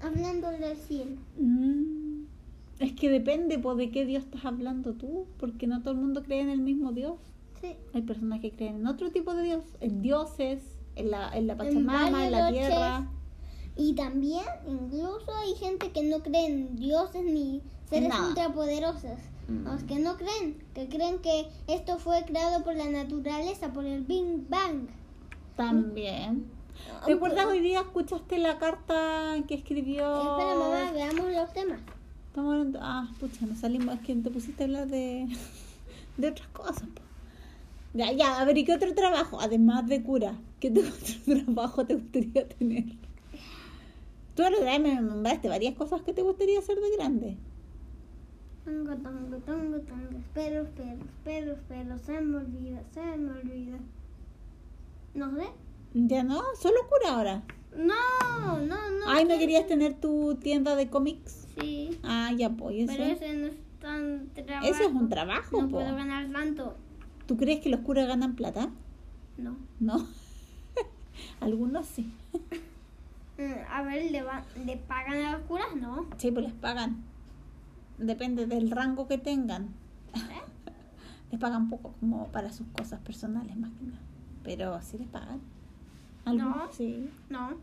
hablando 0.02 0.50
del 0.50 0.78
cielo. 0.78 1.18
Mm, 1.38 2.24
Es 2.80 2.94
que 2.94 3.10
depende 3.10 3.60
pues, 3.60 3.78
de 3.78 3.92
qué 3.92 4.06
Dios 4.06 4.24
estás 4.24 4.46
hablando 4.46 4.94
tú, 4.94 5.26
porque 5.40 5.68
no 5.68 5.82
todo 5.82 5.92
el 5.92 6.00
mundo 6.00 6.24
cree 6.24 6.42
en 6.42 6.50
el 6.50 6.60
mismo 6.62 6.92
Dios. 6.94 7.16
Sí. 7.60 7.76
Hay 7.94 8.04
personas 8.04 8.40
que 8.40 8.52
creen 8.52 8.76
en 8.78 8.88
otro 8.88 9.12
tipo 9.12 9.34
de 9.34 9.44
Dios, 9.44 9.64
en 9.82 10.02
dioses, 10.02 10.62
en 10.96 11.12
la, 11.12 11.36
en 11.36 11.48
la 11.48 11.58
Pachamama, 11.58 12.26
en 12.26 12.32
la 12.32 12.40
varios 12.42 12.68
tierra. 12.68 13.08
Y 13.76 13.94
también, 13.94 14.46
incluso 14.68 15.36
hay 15.36 15.54
gente 15.56 15.92
que 15.92 16.04
no 16.04 16.20
cree 16.20 16.46
en 16.46 16.76
dioses 16.78 17.24
ni 17.24 17.62
seres 17.90 18.10
Nada. 18.10 18.28
ultrapoderosos. 18.30 19.20
Mm. 19.48 19.64
Los 19.66 19.84
que 19.84 20.00
no 20.00 20.18
creen, 20.18 20.58
que 20.74 20.88
creen 20.88 21.20
que 21.20 21.48
esto 21.68 21.98
fue 21.98 22.24
creado 22.26 22.64
por 22.64 22.76
la 22.76 22.90
naturaleza, 22.90 23.74
por 23.74 23.86
el 23.86 24.04
Big 24.04 24.48
Bang. 24.50 24.88
También. 25.58 26.46
Aunque- 26.92 27.06
¿Te 27.08 27.12
acuerdas 27.14 27.46
hoy 27.48 27.60
día 27.60 27.82
escuchaste 27.82 28.38
la 28.38 28.58
carta 28.60 29.36
que 29.48 29.56
escribió? 29.56 30.06
Espera, 30.38 30.56
mamá, 30.56 30.92
veamos 30.94 31.32
los 31.36 31.54
temas. 31.54 31.80
Estamos 32.30 32.54
hablando- 32.54 32.80
Ah, 32.82 33.10
pucha, 33.20 33.46
nos 33.46 33.58
salimos, 33.60 33.96
es 33.96 34.02
que 34.02 34.16
te 34.16 34.30
pusiste 34.30 34.64
a 34.64 34.66
hablar 34.68 34.88
de, 34.88 35.28
de 36.18 36.28
otras 36.30 36.48
cosas. 36.50 36.84
po. 36.84 37.02
Ya, 37.94 38.12
ya, 38.12 38.40
a 38.40 38.46
ver, 38.46 38.58
¿y 38.58 38.64
qué 38.64 38.74
otro 38.76 38.94
trabajo? 38.94 39.42
Además 39.42 39.88
de 39.88 40.04
cura, 40.04 40.36
¿qué 40.60 40.70
otro 41.26 41.44
trabajo 41.46 41.86
te 41.86 41.96
gustaría 41.96 42.48
tener? 42.48 42.84
Tú 44.36 44.44
la 44.44 44.52
verdad 44.52 44.80
me 44.80 45.02
nombraste 45.02 45.50
varias 45.50 45.74
cosas 45.76 46.04
que 46.04 46.14
te 46.14 46.22
gustaría 46.22 46.60
hacer 46.60 46.78
de 46.78 46.96
grande. 46.96 47.38
Tango, 48.66 48.96
tango, 48.98 49.38
tango, 49.38 49.80
tango. 49.80 50.20
Espero, 50.20 50.62
espero, 50.64 51.00
espero, 51.06 51.54
espero. 51.54 51.98
Se 51.98 52.22
me 52.22 52.38
olvida, 52.38 52.84
se 52.94 53.02
me 53.18 53.32
olvida. 53.32 53.78
No 55.18 55.36
sé. 55.36 55.48
Ya 55.94 56.24
no, 56.24 56.42
solo 56.62 56.78
cura 56.90 57.16
ahora. 57.16 57.44
No, 57.76 58.60
no, 58.60 58.90
no. 58.92 59.06
Ay, 59.08 59.26
¿no 59.26 59.38
querías 59.38 59.68
tener 59.68 60.00
tu 60.00 60.36
tienda 60.36 60.76
de 60.76 60.90
cómics? 60.90 61.48
Sí. 61.60 62.00
Ah, 62.04 62.32
ya, 62.38 62.50
pues 62.52 62.76
eso. 62.90 62.94
Pero 62.96 63.04
ese 63.06 63.34
no 63.36 63.48
es 63.48 63.56
tan 63.80 64.30
trabajo. 64.34 64.66
Eso 64.68 64.84
es 64.84 64.94
un 64.94 65.10
trabajo, 65.10 65.62
No 65.62 65.68
po. 65.68 65.78
puedo 65.78 65.96
ganar 65.96 66.32
tanto. 66.32 66.76
¿Tú 67.26 67.36
crees 67.38 67.60
que 67.62 67.70
los 67.70 67.82
curas 67.82 68.08
ganan 68.08 68.36
plata? 68.36 68.70
No. 69.38 69.58
No. 69.80 70.08
Algunos 71.42 71.86
sí. 71.86 72.12
Mm, 73.40 73.54
A 73.72 73.84
ver, 73.84 74.10
¿le, 74.12 74.24
va- 74.24 74.44
¿le 74.66 74.78
pagan 74.78 75.24
a 75.24 75.34
los 75.34 75.42
curas? 75.42 75.68
No. 75.80 76.08
Sí, 76.18 76.32
pues 76.32 76.44
les 76.46 76.56
pagan. 76.56 77.04
Depende 78.00 78.48
del 78.48 78.72
rango 78.72 79.08
que 79.08 79.20
tengan. 79.20 79.68
les 81.32 81.40
pagan 81.40 81.70
poco, 81.70 81.94
como 82.00 82.30
para 82.30 82.52
sus 82.52 82.66
cosas 82.76 83.00
personales 83.02 83.56
más 83.56 83.70
que 83.74 83.84
nada. 83.86 84.02
Pero 84.48 84.82
sí 84.82 84.98
les 84.98 85.08
pagan. 85.10 85.42
Algunos 86.24 86.56
No. 86.56 86.72
sí. 86.74 87.10
No. 87.30 87.58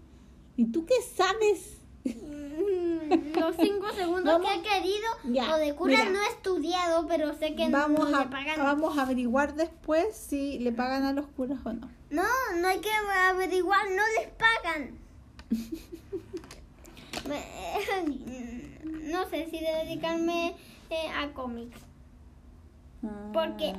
¿Y 0.56 0.66
tú 0.66 0.84
qué 0.84 0.94
sabes? 1.16 1.78
Mm, 2.04 3.38
Los 3.40 3.56
cinco 3.56 3.90
segundos 3.96 4.24
Vamos. 4.34 4.46
que 4.46 4.54
he 4.58 4.62
querido, 4.62 5.06
Ya, 5.24 5.48
lo 5.48 5.56
de 5.56 5.74
cura 5.74 5.96
mira. 5.96 6.10
no 6.10 6.20
he 6.22 6.28
estudiado, 6.28 7.06
pero 7.08 7.32
sé 7.32 7.54
que 7.56 7.70
Vamos 7.70 8.10
no 8.10 8.16
a, 8.18 8.24
le 8.24 8.30
pagan. 8.30 8.58
vamos 8.58 8.98
a 8.98 9.02
averiguar 9.02 9.54
después 9.54 10.14
si 10.14 10.58
le 10.58 10.72
pagan 10.72 11.04
a 11.04 11.14
los 11.14 11.26
curas 11.28 11.58
o 11.64 11.72
no. 11.72 11.88
No, 12.10 12.22
no 12.60 12.68
hay 12.68 12.80
que 12.80 12.90
averiguar, 13.30 13.86
no 13.88 14.02
les 14.20 14.28
pagan. 14.34 14.98
Me- 17.28 19.10
no 19.10 19.26
sé 19.30 19.48
si 19.50 19.58
dedicarme 19.60 20.54
eh, 20.90 21.08
a 21.08 21.32
cómics. 21.32 21.80
¿Por 23.32 23.56
qué? 23.56 23.74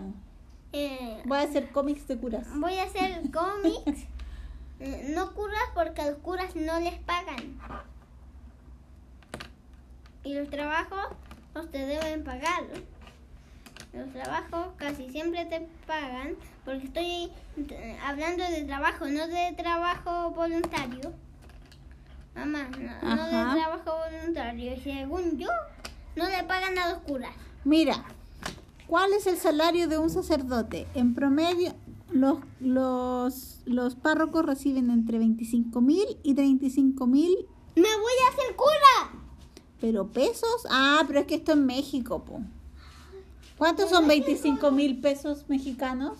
Eh, 0.77 1.21
Voy 1.23 1.37
a 1.37 1.43
hacer 1.43 1.71
cómics 1.71 2.05
de 2.05 2.17
curas. 2.17 2.45
voy 2.53 2.75
a 2.77 2.83
hacer 2.83 3.21
cómics, 3.31 4.07
eh, 4.81 5.07
no 5.15 5.33
curas 5.33 5.63
porque 5.73 6.01
a 6.01 6.11
los 6.11 6.19
curas 6.19 6.53
no 6.53 6.79
les 6.81 6.99
pagan. 6.99 7.57
Y 10.25 10.33
los 10.33 10.49
trabajos 10.49 11.15
no 11.53 11.65
te 11.69 11.77
deben 11.85 12.25
pagar. 12.25 12.63
Los 13.93 14.11
trabajos 14.11 14.73
casi 14.75 15.09
siempre 15.09 15.45
te 15.45 15.65
pagan 15.87 16.35
porque 16.65 16.87
estoy 16.87 17.31
eh, 17.69 17.97
hablando 18.03 18.43
de 18.43 18.63
trabajo, 18.63 19.05
no 19.07 19.27
de 19.27 19.53
trabajo 19.55 20.31
voluntario. 20.31 21.13
Mamá, 22.35 22.67
no, 23.01 23.15
no 23.15 23.25
de 23.25 23.31
trabajo 23.31 23.97
voluntario. 24.11 24.73
Y 24.73 24.81
según 24.81 25.37
yo, 25.37 25.47
no 26.17 26.27
le 26.27 26.43
pagan 26.43 26.77
a 26.77 26.89
los 26.89 26.97
curas. 27.03 27.31
Mira, 27.63 28.03
¿cuál 28.87 29.13
es 29.13 29.27
el 29.27 29.37
salario 29.37 29.87
de 29.87 29.97
un 29.97 30.09
sacerdote? 30.09 30.87
En 30.93 31.13
promedio, 31.13 31.73
los, 32.11 32.39
los, 32.59 33.61
los 33.65 33.95
párrocos 33.95 34.45
reciben 34.45 34.89
entre 34.89 35.19
25 35.19 35.81
mil 35.81 36.05
y 36.23 36.33
35 36.33 37.07
mil, 37.07 37.47
¡Me 37.75 37.81
voy 37.81 38.13
a 38.25 38.33
hacer 38.33 38.55
cura! 38.55 39.25
pero 39.85 40.07
pesos. 40.07 40.65
Ah, 40.69 41.03
pero 41.05 41.19
es 41.19 41.27
que 41.27 41.35
esto 41.35 41.51
en 41.51 41.65
México, 41.65 42.23
po. 42.23 42.41
¿Cuántos 43.57 43.89
son 43.89 44.07
25 44.07 44.71
mil 44.71 44.99
pesos 44.99 45.45
mexicanos? 45.47 46.17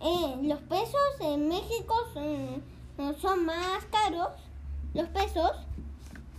Eh, 0.00 0.36
los 0.42 0.58
pesos 0.62 1.00
en 1.20 1.48
México 1.48 1.94
son, 2.12 3.16
son 3.20 3.44
más 3.44 3.84
caros. 3.90 4.28
Los 4.92 5.08
pesos. 5.08 5.52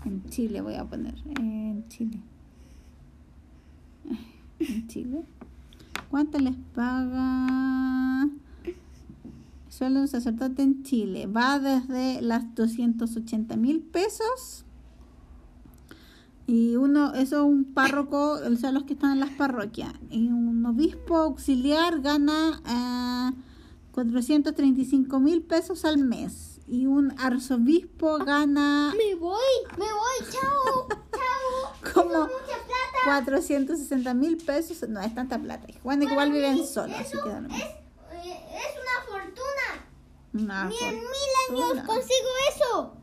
En 0.04 0.30
Chile 0.30 0.62
voy 0.62 0.76
a 0.76 0.84
poner. 0.84 1.16
En 1.40 1.88
Chile. 1.88 2.20
En 4.68 4.88
Chile. 4.88 5.24
¿Cuánto 6.10 6.40
les 6.40 6.56
paga? 6.76 8.30
Sueldo 9.70 10.00
de 10.00 10.02
un 10.02 10.08
sacerdote 10.08 10.62
en 10.62 10.84
Chile. 10.84 11.28
Va 11.28 11.60
desde 11.60 12.22
las 12.22 12.54
280 12.54 13.56
mil 13.56 13.82
pesos. 13.82 14.66
Y 16.48 16.76
uno, 16.76 17.14
eso 17.14 17.38
es 17.38 17.44
un 17.44 17.64
párroco, 17.74 18.34
o 18.34 18.56
sea, 18.58 18.72
los 18.72 18.84
que 18.84 18.94
están 18.94 19.14
en 19.14 19.22
las 19.22 19.30
parroquias. 19.30 19.94
Y 20.10 20.28
un 20.28 20.66
obispo 20.66 21.18
auxiliar 21.18 22.02
gana 22.02 22.62
eh, 22.68 23.42
435 23.94 25.20
mil 25.20 25.44
pesos 25.44 25.86
al 25.86 25.98
mes. 25.98 26.60
Y 26.68 26.86
un 26.86 27.14
arzobispo 27.18 28.18
gana 28.20 28.94
Me 28.98 29.16
voy, 29.16 29.40
me 29.78 29.86
voy, 29.86 30.32
chao, 30.32 30.88
chao. 31.12 31.94
como. 31.94 32.28
460 33.06 34.14
mil 34.14 34.38
pesos. 34.38 34.88
No 34.90 35.02
es 35.02 35.14
tanta 35.14 35.40
plata. 35.40 35.68
Bueno, 35.84 36.04
igual 36.04 36.32
viven 36.32 36.66
solos, 36.66 36.98
así 37.00 37.18
que 37.24 37.30
da 37.30 37.42
lo 37.42 37.48
es, 37.48 37.54
mismo. 37.54 37.70
es 38.14 38.74
una 38.82 39.06
fortuna. 39.10 39.86
Una 40.34 40.66
Ni 40.66 40.78
en 40.78 40.96
mil 40.96 41.72
años 41.74 41.86
consigo 41.86 42.30
eso. 42.56 42.94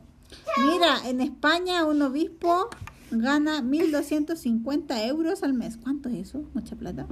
Mira, 0.57 1.07
en 1.07 1.21
España 1.21 1.85
un 1.85 2.01
obispo 2.01 2.69
gana 3.11 3.61
1.250 3.61 5.07
euros 5.07 5.43
al 5.43 5.53
mes. 5.53 5.77
¿Cuánto 5.77 6.09
es 6.09 6.29
eso? 6.29 6.43
Mucha 6.53 6.75
plata. 6.75 7.07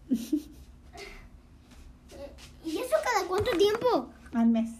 ¿Y 2.64 2.78
eso 2.78 2.96
cada 3.04 3.26
cuánto 3.28 3.52
tiempo? 3.52 4.08
Al 4.34 4.46
mes. 4.48 4.70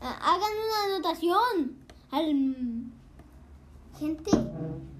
Hagan 0.00 0.50
una 0.52 0.84
anotación. 0.96 1.76
Al... 2.10 2.56
Gente, 3.98 4.30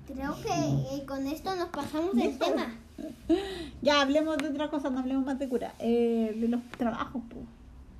creo 0.06 0.36
que 0.42 0.52
eh, 0.94 1.04
con 1.06 1.26
esto 1.26 1.56
nos 1.56 1.70
pasamos 1.70 2.14
el 2.16 2.38
tema. 2.38 2.76
Ya, 3.82 4.02
hablemos 4.02 4.36
de 4.38 4.48
otra 4.48 4.68
cosa, 4.68 4.90
no 4.90 4.98
hablemos 4.98 5.24
más 5.24 5.38
de 5.38 5.48
cura. 5.48 5.74
Eh, 5.78 6.36
de 6.38 6.48
los 6.48 6.62
trabajos, 6.76 7.22
po. 7.30 7.36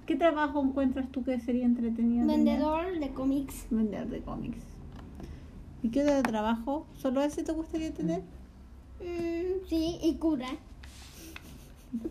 ¿Qué 0.06 0.16
trabajo 0.16 0.62
encuentras 0.62 1.10
tú 1.10 1.24
que 1.24 1.40
sería 1.40 1.64
entretenido? 1.64 2.26
tener? 2.26 2.44
Vendedor 2.44 2.98
de 2.98 3.10
cómics. 3.10 3.66
Vender 3.70 4.08
de 4.08 4.20
cómics. 4.20 4.58
¿Y 5.82 5.88
qué 5.88 6.02
otro 6.02 6.22
trabajo? 6.22 6.86
¿Solo 6.98 7.22
ese 7.22 7.42
te 7.42 7.52
gustaría 7.52 7.92
tener? 7.94 8.20
Mm, 9.00 9.66
sí, 9.68 9.98
y 10.02 10.14
cura. 10.16 10.48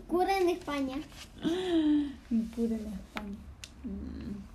Cura 0.08 0.38
en 0.38 0.48
España. 0.48 0.96
Y 2.30 2.42
cura 2.54 2.76
en 2.76 2.86
España. 2.86 3.36
Mm. 3.84 4.50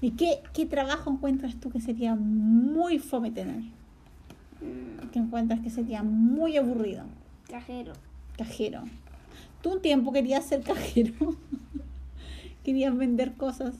¿Y 0.00 0.10
qué, 0.12 0.42
qué 0.52 0.66
trabajo 0.66 1.10
encuentras 1.10 1.56
tú 1.56 1.70
que 1.70 1.80
sería 1.80 2.14
muy 2.14 2.98
fome 2.98 3.30
tener? 3.30 3.62
Mm, 4.64 5.08
¿Qué 5.10 5.18
encuentras 5.18 5.60
que 5.60 5.70
sería 5.70 6.02
muy 6.02 6.56
aburrido? 6.56 7.04
cajero. 7.48 7.92
Cajero. 8.38 8.82
Tú 9.62 9.74
un 9.74 9.82
tiempo 9.82 10.12
querías 10.12 10.44
ser 10.44 10.62
cajero. 10.62 11.12
querías 12.64 12.96
vender 12.96 13.34
cosas. 13.34 13.74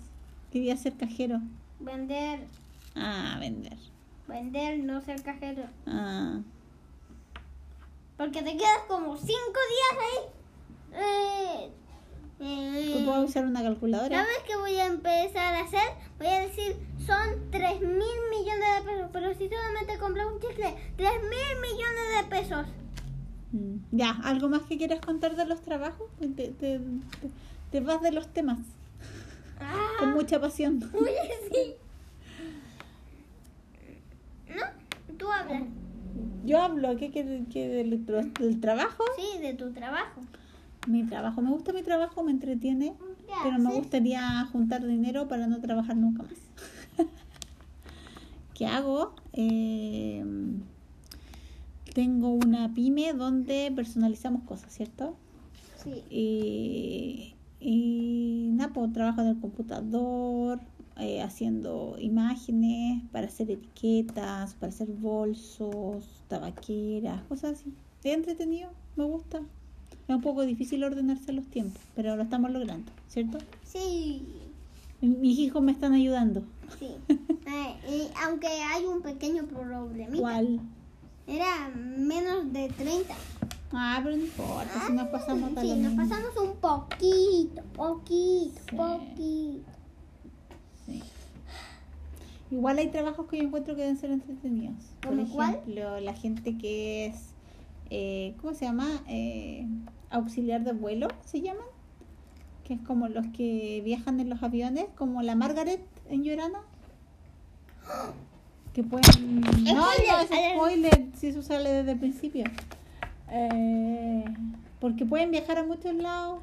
Querías 0.53 0.81
ser 0.81 0.95
cajero. 0.95 1.41
Vender, 1.81 2.41
Ah, 2.95 3.37
vender. 3.41 3.77
vender, 4.29 4.79
no 4.79 5.01
ser 5.01 5.21
cajero. 5.23 5.65
Ah. 5.87 6.41
Porque 8.17 8.43
te 8.43 8.57
quedas 8.57 8.79
como 8.87 9.17
cinco 9.17 9.61
días 9.75 9.99
ahí. 10.05 10.21
Eh, 11.03 11.71
¿Tú 12.45 13.05
puedes 13.07 13.31
usar 13.31 13.45
una 13.47 13.63
calculadora? 13.63 14.19
¿Sabes 14.23 14.37
qué 14.47 14.57
voy 14.57 14.77
a 14.77 14.87
empezar 14.87 15.55
a 15.55 15.61
hacer? 15.61 15.81
Voy 16.19 16.27
a 16.27 16.41
decir, 16.41 16.77
son 17.07 17.51
3 17.51 17.81
mil 17.81 18.19
millones 18.31 18.69
de 18.77 18.91
pesos. 18.91 19.09
Pero 19.13 19.35
si 19.35 19.49
solamente 19.49 19.99
compras 19.99 20.27
un 20.27 20.41
chicle, 20.41 20.75
3 20.97 21.11
mil 21.23 21.61
millones 21.63 22.05
de 22.19 22.25
pesos. 22.29 22.67
Mm. 23.53 23.77
Ya, 23.93 24.11
¿algo 24.25 24.49
más 24.51 24.63
que 24.63 24.77
quieras 24.77 25.01
contar 25.01 25.37
de 25.37 25.47
los 25.47 25.63
trabajos? 25.63 26.07
Te, 26.19 26.29
te- 26.29 26.49
te- 26.51 26.81
te 27.71 27.81
vas 27.81 28.03
de 28.03 28.13
los 28.13 28.29
temas 28.29 28.59
con 29.99 30.09
Ah, 30.11 30.13
mucha 30.15 30.39
pasión. 30.41 30.81
oye, 30.95 31.17
sí. 31.51 31.75
¿No? 34.55 35.17
Tú 35.17 35.33
hablas. 35.33 35.63
Yo 36.45 36.61
hablo 36.61 36.97
¿qué, 36.97 37.11
qué- 37.11 37.45
qué 37.51 37.69
del, 37.69 38.05
del 38.07 38.61
trabajo. 38.61 39.03
Sí, 39.17 39.39
de 39.41 39.55
tu 39.55 39.73
trabajo. 39.73 40.21
Mi 40.87 41.05
trabajo, 41.05 41.41
me 41.41 41.51
gusta 41.51 41.73
mi 41.73 41.83
trabajo, 41.83 42.23
me 42.23 42.31
entretiene, 42.31 42.95
¿Qué 43.27 43.33
pero 43.43 43.59
me 43.59 43.73
gustaría 43.73 44.45
juntar 44.53 44.87
dinero 44.87 45.29
para 45.29 45.47
no 45.47 45.61
trabajar 45.61 45.97
nunca 45.97 46.25
más. 46.25 46.33
¿Qué 48.55 48.67
hago? 48.67 49.15
Eh, 49.33 50.25
tengo 51.95 52.31
una 52.31 52.75
pyme 52.75 53.13
donde 53.13 53.73
personalizamos 53.75 54.43
cosas, 54.43 54.73
¿cierto? 54.75 55.17
Sí. 55.83 56.03
Y, 56.11 57.35
y 57.61 58.51
nada, 58.53 58.73
pues 58.73 58.93
trabajo 58.93 59.23
en 59.23 59.29
el 59.29 59.41
computador, 59.41 60.61
eh, 60.99 61.23
haciendo 61.23 61.97
imágenes 61.99 63.03
para 63.11 63.27
hacer 63.27 63.51
etiquetas, 63.51 64.55
para 64.55 64.71
hacer 64.71 64.89
bolsos, 64.89 66.05
tabaqueras, 66.29 67.23
cosas 67.23 67.59
así. 67.59 67.73
Es 68.05 68.15
entretenido, 68.15 68.71
me 68.97 69.05
gusta. 69.05 69.41
Es 70.09 70.15
un 70.15 70.21
poco 70.21 70.43
difícil 70.43 70.85
ordenarse 70.85 71.33
los 71.33 71.47
tiempos, 71.47 71.81
pero 71.95 72.15
lo 72.17 72.23
estamos 72.25 72.51
logrando, 72.51 72.91
¿cierto? 73.09 73.39
Sí. 73.65 74.23
Mis 75.01 75.39
hijos 75.39 75.63
me 75.63 75.73
están 75.73 75.93
ayudando. 75.95 76.43
Sí. 76.79 76.89
Eh, 77.09 77.75
y 77.91 78.09
aunque 78.23 78.47
hay 78.49 78.85
un 78.85 79.03
pequeño 79.03 79.45
problemita. 79.47 80.19
¿Cuál? 80.19 80.61
Era 81.27 81.71
menos 81.75 82.53
de 82.53 82.69
30. 82.69 83.15
Ah, 83.73 84.01
pero 84.05 84.17
no 84.17 84.23
importa, 84.25 84.87
si 84.87 84.93
nos 84.93 85.09
pasamos 85.09 85.51
Sí, 85.61 85.69
nos 85.69 85.77
mismo. 85.79 85.97
pasamos 85.97 86.37
un 86.37 86.57
poquito, 86.57 87.63
poquito, 87.75 88.61
Sí. 88.71 88.77
poquito. 88.77 89.71
Sí. 90.87 91.03
Igual 92.51 92.79
hay 92.79 92.89
trabajos 92.89 93.27
que 93.27 93.39
yo 93.39 93.45
encuentro 93.45 93.75
que 93.75 93.83
deben 93.83 93.97
ser 93.99 94.11
entretenidos. 94.11 94.77
Por 95.01 95.17
¿Como 95.17 95.29
cuál? 95.33 95.51
ejemplo, 95.57 96.01
la 96.01 96.15
gente 96.15 96.57
que 96.57 97.07
es, 97.07 97.17
eh, 97.91 98.35
¿cómo 98.41 98.55
se 98.55 98.65
llama? 98.65 99.03
Eh, 99.09 99.67
auxiliar 100.11 100.65
de 100.65 100.73
vuelo, 100.73 101.09
¿se 101.25 101.41
llaman? 101.41 101.67
Que 102.65 102.75
es 102.75 102.81
como 102.81 103.09
los 103.09 103.27
que 103.29 103.83
viajan 103.85 104.21
en 104.21 104.31
los 104.31 104.43
aviones, 104.43 104.87
como 104.97 105.23
la 105.23 105.35
Margaret 105.35 105.81
en 106.09 106.25
Llorana. 106.25 106.61
Que 108.73 108.83
pueden... 108.83 109.41
No, 109.41 109.73
no 109.73 109.91
es 109.93 110.29
Spoiler. 110.55 111.07
si 111.15 111.29
eso 111.29 111.43
sale 111.43 111.71
desde 111.71 111.93
el 111.93 111.99
principio. 111.99 112.45
Eh, 113.31 114.25
porque 114.81 115.05
pueden 115.07 115.31
viajar 115.31 115.59
a 115.59 115.65
muchos 115.65 115.95
lados. 115.95 116.43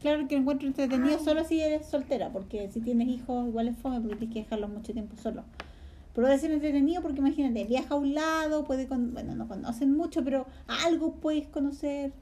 Claro 0.00 0.26
que 0.28 0.36
encuentro 0.36 0.66
entretenido 0.66 1.18
solo 1.18 1.44
si 1.44 1.60
eres 1.60 1.86
soltera, 1.86 2.30
porque 2.30 2.70
si 2.70 2.80
tienes 2.80 3.08
hijos 3.08 3.46
igual 3.48 3.68
es 3.68 3.76
fome 3.76 4.00
porque 4.00 4.16
tienes 4.16 4.34
que 4.34 4.42
dejarlos 4.44 4.70
mucho 4.70 4.92
tiempo 4.92 5.16
solo. 5.16 5.44
Pero 6.14 6.26
ahora 6.26 6.38
siempre 6.38 6.56
entretenido 6.56 7.02
porque 7.02 7.18
imagínate, 7.18 7.64
viaja 7.64 7.94
a 7.94 7.98
un 7.98 8.14
lado, 8.14 8.64
puede 8.64 8.88
con, 8.88 9.12
bueno, 9.14 9.34
no 9.34 9.46
conocen 9.48 9.96
mucho, 9.96 10.24
pero 10.24 10.46
algo 10.66 11.14
puedes 11.14 11.46
conocer. 11.48 12.12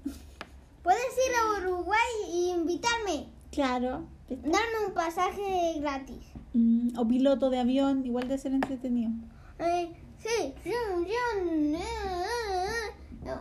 Puedes 0.83 1.01
ir 1.01 1.35
a 1.35 1.61
Uruguay 1.61 2.09
y 2.33 2.51
invitarme. 2.51 3.29
Claro. 3.51 4.07
Darme 4.29 4.87
un 4.87 4.95
pasaje 4.95 5.81
gratis. 5.81 6.19
Mm, 6.53 6.99
o 6.99 7.09
piloto 7.09 7.51
de 7.51 7.59
avión, 7.59 8.05
igual 8.05 8.29
de 8.29 8.39
ser 8.39 8.53
entretenido. 8.53 9.11
Eh, 9.59 9.91
sí, 10.19 10.55
yo, 10.65 11.03
yo. 11.03 11.19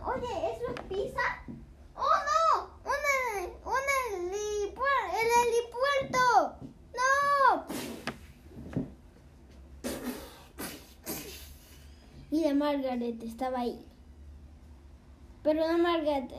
Oye, 0.06 0.26
¿eso 0.52 0.64
es 0.74 0.80
pizza? 0.88 1.26
¡Oh, 1.94 2.18
no! 2.28 2.70
¡Un, 2.84 3.02
un 3.64 3.84
helipuerto! 4.26 5.12
¡El 5.18 5.28
helipuerto! 5.48 6.22
¡No! 6.94 7.08
Margaret 12.30 13.22
estaba 13.22 13.60
ahí. 13.60 13.78
Pero 15.42 15.60
la 15.60 15.76
Margaret 15.76 16.30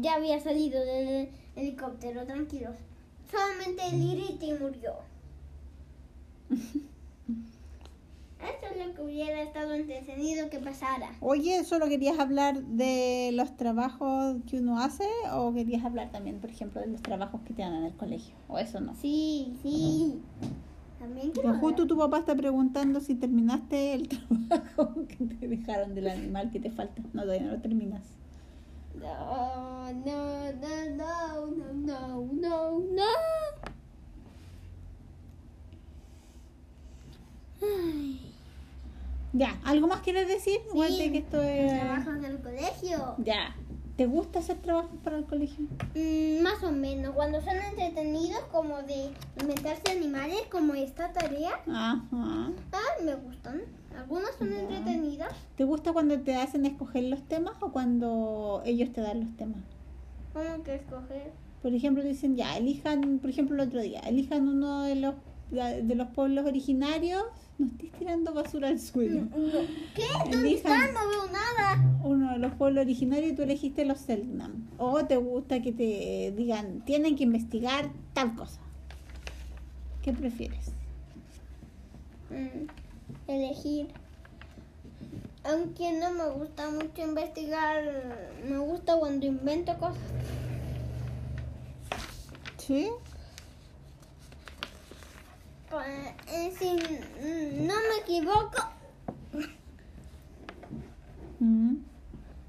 ya 0.00 0.14
había 0.14 0.40
salido 0.40 0.84
del 0.84 1.28
helicóptero, 1.56 2.24
tranquilos. 2.24 2.76
Solamente 3.30 3.82
el 3.88 4.02
Iriti 4.02 4.52
murió. 4.54 4.94
Esto 8.38 8.66
es 8.70 8.86
lo 8.86 8.94
que 8.94 9.02
hubiera 9.02 9.42
estado 9.42 9.72
entretenido 9.72 10.50
que 10.50 10.58
pasara. 10.58 11.10
Oye, 11.20 11.64
¿solo 11.64 11.88
querías 11.88 12.18
hablar 12.18 12.62
de 12.62 13.30
los 13.32 13.56
trabajos 13.56 14.36
que 14.48 14.58
uno 14.60 14.78
hace 14.78 15.08
o 15.32 15.52
querías 15.52 15.84
hablar 15.84 16.12
también, 16.12 16.38
por 16.38 16.50
ejemplo, 16.50 16.80
de 16.80 16.86
los 16.86 17.02
trabajos 17.02 17.40
que 17.42 17.54
te 17.54 17.62
dan 17.62 17.74
en 17.74 17.84
el 17.84 17.94
colegio? 17.94 18.34
¿O 18.46 18.58
eso 18.58 18.80
no? 18.80 18.94
Sí, 18.94 19.56
sí. 19.62 20.05
Justo 21.54 21.86
tu 21.86 21.96
papá 21.96 22.18
está 22.18 22.34
preguntando 22.34 23.00
si 23.00 23.14
terminaste 23.14 23.94
el 23.94 24.08
trabajo 24.48 24.94
que 25.08 25.24
te 25.24 25.48
dejaron 25.48 25.94
del 25.94 26.08
animal 26.08 26.50
que 26.50 26.60
te 26.60 26.70
falta. 26.70 27.02
No, 27.12 27.22
todavía 27.22 27.46
no 27.46 27.52
lo 27.52 27.60
terminas. 27.60 28.02
No, 29.00 29.92
no, 29.92 30.52
no, 30.52 30.86
no, 30.96 31.46
no, 31.46 31.72
no, 31.74 32.32
no, 32.32 32.78
no. 32.80 33.02
Ay, 37.62 38.20
Ya, 39.32 39.58
¿algo 39.64 39.86
más 39.86 40.00
quieres 40.00 40.28
decir? 40.28 40.60
De 40.72 41.12
que 41.12 41.18
esto 41.18 41.42
es... 41.42 41.72
Trabajos 41.72 42.20
del 42.22 42.40
colegio. 42.40 43.14
Ya. 43.18 43.54
¿Te 43.96 44.04
gusta 44.04 44.40
hacer 44.40 44.58
trabajos 44.58 44.98
para 45.02 45.16
el 45.16 45.24
colegio? 45.24 45.64
Mm, 45.94 46.42
más 46.42 46.62
o 46.62 46.70
menos, 46.70 47.14
cuando 47.14 47.40
son 47.40 47.54
entretenidos, 47.56 48.40
como 48.52 48.82
de 48.82 49.10
inventarse 49.40 49.90
animales, 49.90 50.36
como 50.50 50.74
esta 50.74 51.12
tarea, 51.12 51.52
Ajá. 51.66 52.02
ah, 52.12 52.50
me 53.02 53.14
gustan. 53.14 53.62
Algunas 53.96 54.30
son 54.38 54.50
Ya. 54.50 54.60
entretenidas. 54.60 55.32
¿Te 55.56 55.64
gusta 55.64 55.94
cuando 55.94 56.20
te 56.20 56.34
hacen 56.36 56.66
escoger 56.66 57.04
los 57.04 57.22
temas 57.22 57.54
o 57.60 57.72
cuando 57.72 58.60
ellos 58.66 58.92
te 58.92 59.00
dan 59.00 59.20
los 59.20 59.36
temas? 59.38 59.62
¿Cómo 60.34 60.62
que 60.62 60.74
escoger? 60.74 61.32
Por 61.62 61.72
ejemplo, 61.72 62.04
dicen 62.04 62.36
ya, 62.36 62.54
elijan, 62.58 63.18
por 63.18 63.30
ejemplo, 63.30 63.54
el 63.62 63.68
otro 63.68 63.80
día, 63.80 64.00
elijan 64.00 64.46
uno 64.46 64.82
de 64.82 64.96
los 64.96 65.14
de 65.50 65.94
los 65.94 66.08
pueblos 66.08 66.44
originarios. 66.44 67.22
No 67.58 67.66
estés 67.66 67.92
tirando 67.92 68.34
basura 68.34 68.68
al 68.68 68.78
suelo. 68.78 69.28
¿Qué? 69.94 70.04
¿Dónde 70.30 70.54
está? 70.54 70.76
No 70.92 71.08
veo 71.08 71.26
nada. 71.32 71.98
uno 72.04 72.32
de 72.32 72.38
los 72.38 72.52
pueblos 72.54 72.82
originarios 72.82 73.32
y 73.32 73.34
tú 73.34 73.42
elegiste 73.42 73.84
los 73.84 73.98
Selknam. 73.98 74.68
O 74.78 75.04
te 75.06 75.16
gusta 75.16 75.62
que 75.62 75.72
te 75.72 76.34
digan, 76.36 76.84
tienen 76.84 77.16
que 77.16 77.24
investigar 77.24 77.90
tal 78.12 78.34
cosa. 78.34 78.60
¿Qué 80.02 80.12
prefieres? 80.12 80.70
Mm, 82.30 82.66
elegir. 83.30 83.88
Aunque 85.44 85.92
no 85.92 86.12
me 86.12 86.28
gusta 86.30 86.70
mucho 86.70 87.02
investigar, 87.02 87.82
me 88.48 88.58
gusta 88.58 88.96
cuando 88.96 89.26
invento 89.26 89.76
cosas. 89.78 89.98
¿Sí? 92.58 92.88
Eh, 95.82 96.52
si 96.58 96.70
mm, 96.72 97.66
no 97.66 97.74
me 97.74 98.00
equivoco, 98.02 98.70
Mm. 101.38 101.74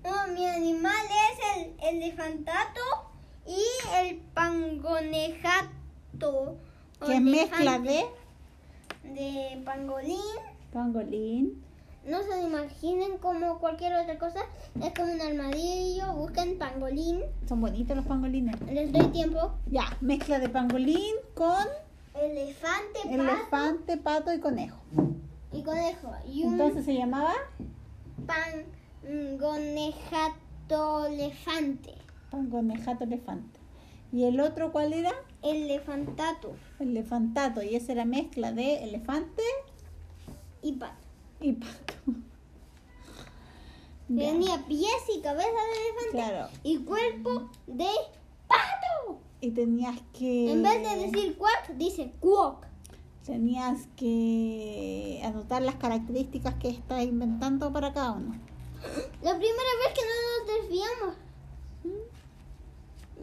no, 0.06 0.28
mi 0.34 0.46
animal 0.46 1.06
es 1.32 1.40
el 1.58 1.74
elefantato 1.96 2.80
y 3.46 3.62
el 3.98 4.16
pangonejato. 4.34 6.56
¿Qué 7.06 7.20
mezcla 7.20 7.80
de 7.80 8.06
de 9.04 9.62
pangolín. 9.66 10.22
pangolín? 10.72 11.62
No 12.06 12.24
se 12.24 12.42
imaginen 12.42 13.18
como 13.18 13.60
cualquier 13.60 13.94
otra 13.96 14.18
cosa. 14.18 14.40
Es 14.82 14.94
como 14.94 15.12
un 15.12 15.20
armadillo. 15.22 16.14
Busquen 16.14 16.58
pangolín. 16.58 17.24
Son 17.50 17.60
bonitos 17.60 17.98
los 17.98 18.06
pangolines. 18.06 18.56
Les 18.72 18.94
doy 18.94 19.08
tiempo. 19.08 19.52
Ya, 19.70 19.98
mezcla 20.00 20.40
de 20.40 20.48
pangolín 20.48 21.14
con 21.36 21.66
Elefante, 22.20 23.00
pato 23.04 23.10
elefante, 23.14 23.98
pato 23.98 24.34
y 24.34 24.40
conejo. 24.40 24.78
y 25.52 25.64
conejo. 25.64 26.12
Y 26.28 26.44
un 26.44 26.54
Entonces 26.54 26.86
se 26.86 26.96
llamaba 26.96 27.34
pangonejato 29.04 31.06
elefante. 31.08 31.94
pangonejato 32.32 33.04
elefante. 33.04 33.60
¿Y 34.12 34.24
el 34.24 34.40
otro 34.40 34.72
cuál 34.72 34.94
era? 34.94 35.12
Elefantato 35.44 36.56
Elefantato. 36.80 37.62
Y 37.62 37.76
esa 37.76 37.92
era 37.92 38.06
mezcla 38.06 38.52
de 38.52 38.84
elefante 38.84 39.44
y 40.62 40.74
pato. 40.74 41.06
y 41.42 41.54
pato. 41.54 41.94
Tenía 44.08 44.66
pies 44.66 44.90
y 45.16 45.22
cabeza 45.22 45.50
de 45.50 45.82
elefante 45.82 46.12
Claro. 46.12 46.48
y 46.64 46.78
cuerpo 46.80 47.50
de 47.68 47.90
pato. 48.48 49.20
Y 49.40 49.52
tenías 49.52 50.00
que... 50.18 50.52
En 50.52 50.64
vez 50.64 50.82
de 50.82 51.06
decir 51.08 51.38
quack, 51.38 51.76
dice 51.78 52.12
quack. 52.20 52.68
Tenías 53.26 53.88
que 53.96 55.22
anotar 55.24 55.62
las 55.62 55.76
características 55.76 56.56
que 56.56 56.70
estás 56.70 57.04
inventando 57.04 57.72
para 57.74 57.94
cada 57.94 58.14
uno. 58.14 58.34
La 59.22 59.32
primera 59.32 59.72
vez 59.84 59.94
que 59.94 60.02
no 60.02 60.16
nos 60.38 60.62
desviamos. 60.62 61.16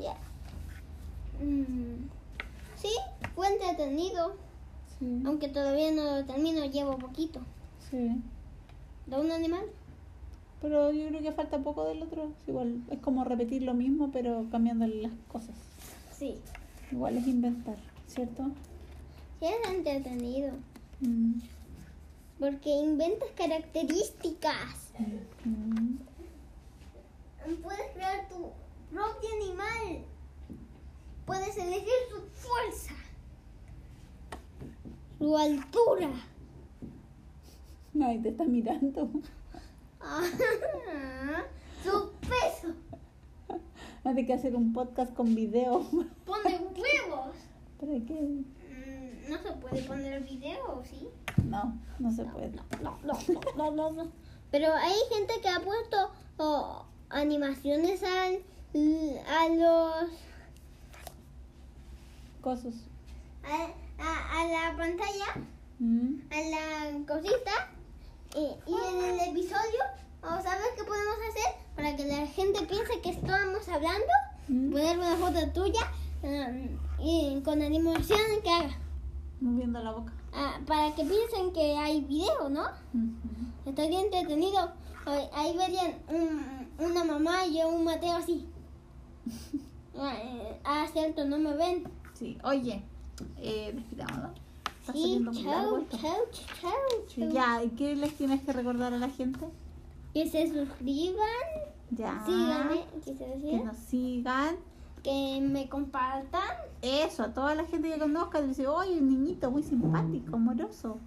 Ya. 0.01 0.17
Mm, 1.45 2.09
Sí, 2.77 2.91
fue 3.35 3.49
entretenido. 3.49 4.37
Sí, 4.99 5.23
Aunque 5.25 5.49
todavía 5.49 5.91
no 5.93 6.05
lo 6.05 6.25
termino, 6.25 6.65
llevo 6.67 6.99
poquito. 6.99 7.41
sí. 7.91 8.21
¿De 9.07 9.21
un 9.21 9.31
animal? 9.31 9.65
Pero 10.63 10.91
yo 10.91 11.09
creo 11.09 11.21
que 11.21 11.33
falta 11.33 11.59
poco 11.59 11.85
del 11.85 12.03
otro. 12.03 12.25
Es 12.25 12.49
Igual 12.49 12.83
es 12.91 12.99
como 13.01 13.23
repetir 13.25 13.63
lo 13.63 13.75
mismo, 13.75 14.11
pero 14.13 14.47
cambiando 14.51 14.87
las 14.87 15.13
cosas. 15.29 15.55
Sí. 16.25 16.41
Igual 16.91 17.19
es 17.19 17.27
inventar, 17.27 17.77
¿cierto? 18.07 18.45
Sí, 19.41 19.47
es 19.47 19.71
entretenido. 19.71 20.53
Mm. 21.01 21.41
Porque 22.39 22.71
inventas 22.71 23.29
características. 23.37 24.91
Mm. 25.45 25.97
Puedes 27.63 27.91
crear 27.93 28.27
tu 28.31 28.53
propio 28.91 29.29
animal. 29.43 30.05
Puedes 31.27 31.59
elegir 31.59 31.93
su 32.09 32.23
fuerza. 32.41 32.95
Su 35.19 35.37
altura. 35.37 36.11
Ay, 38.03 38.19
te 38.21 38.31
está 38.31 38.45
mirando. 38.45 39.11
su 41.85 42.13
peso. 42.21 42.75
Hay 44.05 44.27
que 44.27 44.35
hacer 44.35 44.55
un 44.55 44.73
podcast 44.73 45.13
con 45.15 45.35
video. 45.35 45.81
Pone 46.27 46.59
huevos. 46.77 47.37
¿Para 47.81 47.93
qué? 48.07 48.15
Mm, 48.15 49.31
No 49.31 49.39
se 49.39 49.53
puede 49.53 49.83
poner 49.83 50.23
video, 50.23 50.83
¿sí? 50.89 51.09
No, 51.45 51.79
no 51.99 52.13
se 52.13 52.25
puede. 52.25 52.53
No, 52.83 52.99
no, 53.05 53.19
no, 53.57 53.71
no, 53.71 53.91
no. 53.93 54.09
Pero 54.51 54.73
hay 54.75 54.95
gente 55.13 55.35
que 55.43 55.49
ha 55.49 55.61
puesto 55.61 56.11
oh, 56.39 56.85
animaciones 57.11 58.03
al, 58.03 58.41
a 59.27 59.49
los 59.49 60.11
Cosas. 62.41 62.75
a, 63.43 64.03
a- 64.03 64.41
a 64.41 64.47
la 64.49 64.77
pantalla, 64.77 65.47
Mm. 65.81 66.21
a 66.31 66.41
la 66.51 67.07
cosita 67.07 67.69
y, 68.37 68.41
y 68.71 68.75
en 68.75 69.05
el 69.21 69.29
episodio, 69.31 69.81
oh, 70.25 70.43
¿sabes 70.43 70.67
qué 70.77 70.85
podemos 70.85 71.15
hacer 71.29 71.55
para 71.77 71.97
que 71.97 72.05
la 72.07 72.27
gente 72.27 72.65
piense 72.67 73.01
que 73.01 73.11
estamos 73.11 73.69
hablando? 73.69 74.07
Mm. 74.49 74.73
Poner 74.73 74.99
una 74.99 75.17
foto 75.17 75.39
tuya 75.53 75.91
um, 76.23 76.69
y 77.05 77.41
con 77.43 77.63
animación 77.63 78.19
que 78.43 78.51
haga 78.51 78.79
Moviendo 79.41 79.83
la 79.83 79.93
boca. 79.93 80.13
ah, 80.33 80.59
para 80.67 80.95
que 80.95 81.05
piensen 81.05 81.53
que 81.53 81.77
hay 81.77 82.01
video, 82.03 82.49
¿no? 82.49 82.65
Mm. 82.93 83.11
Estaría 83.67 84.01
entretenido. 84.01 84.71
Ahí- 85.35 85.57
verían 85.57 85.95
un- 86.09 86.69
una 86.79 87.05
mamá 87.05 87.47
y 87.47 87.63
un 87.63 87.85
Mateo 87.85 88.17
así. 88.17 88.47
Ah, 89.97 90.13
eh, 90.19 90.61
Ah, 90.65 90.87
cierto, 90.93 91.25
no 91.25 91.39
me 91.39 91.55
ven. 91.55 91.85
Sí, 92.15 92.37
oye, 92.43 92.83
eh, 93.39 93.71
despidámoslo. 93.75 94.31
Sí, 94.93 95.25
chao, 95.45 95.87
chao, 95.89 96.17
Sí, 97.07 97.21
chao. 97.21 97.31
Ya, 97.31 97.63
¿y 97.63 97.69
qué 97.71 97.95
les 97.95 98.13
tienes 98.17 98.43
que 98.43 98.53
recordar 98.53 98.93
a 98.93 98.99
la 98.99 99.09
gente? 99.09 99.47
Que 100.15 100.29
se 100.31 100.47
suscriban, 100.47 101.27
Ya. 101.91 102.23
síganme, 102.25 102.85
quise 103.05 103.25
Que 103.43 103.63
nos 103.65 103.77
sigan. 103.77 104.57
que 105.03 105.41
me 105.43 105.69
compartan. 105.69 106.49
Eso, 106.81 107.25
a 107.25 107.35
toda 107.35 107.55
la 107.55 107.65
gente 107.65 107.91
que 107.93 107.99
conozca, 107.99 108.41
dice, 108.41 108.67
oye, 108.67 108.99
un 109.01 109.09
niñito 109.11 109.51
muy 109.51 109.63
simpático, 109.63 110.37
amoroso. 110.37 110.99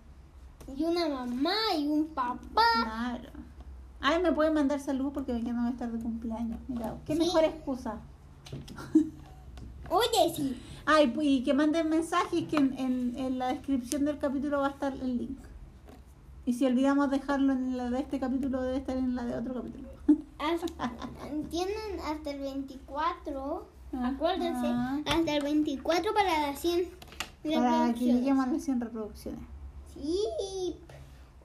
Y 0.76 0.84
una 0.84 1.08
mamá 1.10 1.55
y 1.78 1.88
un 1.88 2.08
papá. 2.08 2.62
Claro. 2.84 3.30
Ay, 4.01 4.22
me 4.22 4.32
pueden 4.34 4.53
mandar 4.53 4.80
salud 4.80 5.12
porque 5.14 5.34
no 5.34 5.62
voy 5.62 5.68
a 5.68 5.72
estar 5.72 5.91
de 5.91 5.99
cumpleaños. 5.99 6.60
Mira, 6.68 6.95
qué 7.05 7.14
Sí. 7.14 7.20
mejor 7.20 7.45
excusa. 7.45 7.99
Oye, 9.89 10.34
sí. 10.36 10.62
Ay, 10.86 11.14
y 11.22 11.43
que 11.43 11.53
manden 11.53 11.89
mensajes 11.89 12.47
que 12.47 12.58
en, 12.58 12.78
en- 12.78 13.18
en 13.18 13.39
la 13.39 13.47
descripción 13.47 14.05
del 14.05 14.20
capítulo 14.20 14.60
va 14.60 14.68
a 14.68 14.72
estar 14.72 14.93
el 14.93 15.18
link. 15.18 15.39
Y 16.48 16.54
si 16.54 16.66
olvidamos 16.66 17.12
dejarlo 17.12 17.52
en 17.52 17.76
la 17.76 17.89
de 17.89 18.00
este 18.00 18.22
capítulo, 18.22 18.62
debe 18.62 18.78
estar 18.78 18.95
en 18.95 19.16
la 19.16 19.26
de 19.26 19.36
otro 19.36 19.56
capítulo. 19.56 19.89
Tienen 21.50 22.00
hasta 22.06 22.30
el 22.32 22.39
24. 22.39 23.68
Acuérdense, 24.02 24.68
hasta 25.06 25.36
el 25.36 25.43
24 25.43 26.14
para 26.14 26.48
las 26.48 26.60
100 26.60 26.86
Para 26.86 26.93
que 27.43 27.50
reproducciones. 27.60 28.16
lleguemos 28.16 28.48
a 28.48 28.52
las 28.54 28.64
100 28.64 28.80
reproducciones. 28.80 29.41
Sí. 29.93 30.78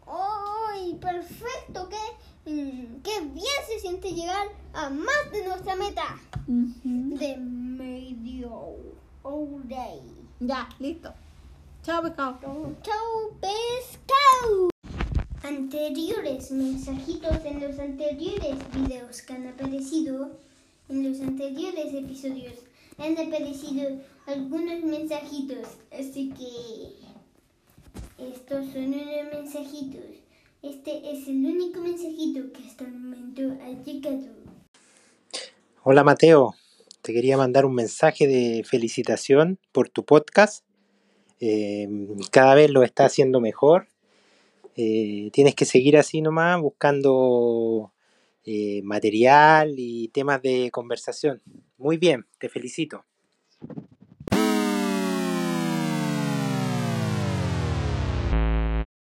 ¡Ay, 0.07 0.95
perfecto! 1.01 1.89
¡Qué, 1.89 2.53
mm, 2.53 3.03
¡Qué 3.03 3.21
bien 3.23 3.47
se 3.67 3.81
siente 3.81 4.13
llegar 4.13 4.47
a 4.73 4.89
más 4.89 5.33
de 5.33 5.49
nuestra 5.49 5.75
meta! 5.75 6.05
Ujú. 6.47 7.19
De 7.19 7.39
medio 7.39 8.55
hora. 9.25 9.87
Ya, 10.39 10.69
listo. 10.79 11.13
Chao, 11.83 12.03
pescado. 12.03 12.39
Chau, 12.83 13.33
pescado. 13.41 14.72
Anteriores 15.45 16.53
mensajitos 16.53 17.45
en 17.45 17.61
los 17.61 17.77
anteriores 17.77 18.57
videos 18.73 19.23
que 19.23 19.33
han 19.33 19.49
aparecido, 19.49 20.31
en 20.89 21.11
los 21.11 21.21
anteriores 21.21 21.93
episodios, 21.93 22.55
han 22.97 23.13
aparecido 23.15 23.99
algunos 24.27 24.85
mensajitos. 24.85 25.67
Así 25.91 26.33
que 26.39 26.95
estos 28.25 28.67
son 28.73 28.95
unos 28.95 29.33
mensajitos. 29.33 30.05
Este 30.63 31.11
es 31.11 31.27
el 31.27 31.45
único 31.45 31.81
mensajito 31.81 32.53
que 32.53 32.65
hasta 32.65 32.85
el 32.85 32.93
momento 32.93 33.43
ha 33.65 33.83
llegado. 33.83 34.29
Hola 35.83 36.05
Mateo, 36.05 36.55
te 37.01 37.13
quería 37.13 37.37
mandar 37.37 37.67
un 37.67 37.75
mensaje 37.75 38.29
de 38.29 38.63
felicitación 38.65 39.59
por 39.73 39.89
tu 39.89 40.05
podcast. 40.05 40.65
Eh, 41.41 41.89
cada 42.31 42.55
vez 42.55 42.71
lo 42.71 42.85
está 42.85 43.07
haciendo 43.07 43.41
mejor. 43.41 43.89
Eh, 44.77 45.31
tienes 45.33 45.55
que 45.55 45.65
seguir 45.65 45.97
así 45.97 46.23
nomás, 46.23 46.61
buscando 46.61 47.93
eh, 48.45 48.81
material 48.83 49.75
y 49.77 50.09
temas 50.09 50.43
de 50.43 50.71
conversación. 50.73 51.43
Muy 51.79 51.97
bien, 51.97 52.27
te 52.39 52.49
felicito. 52.49 53.05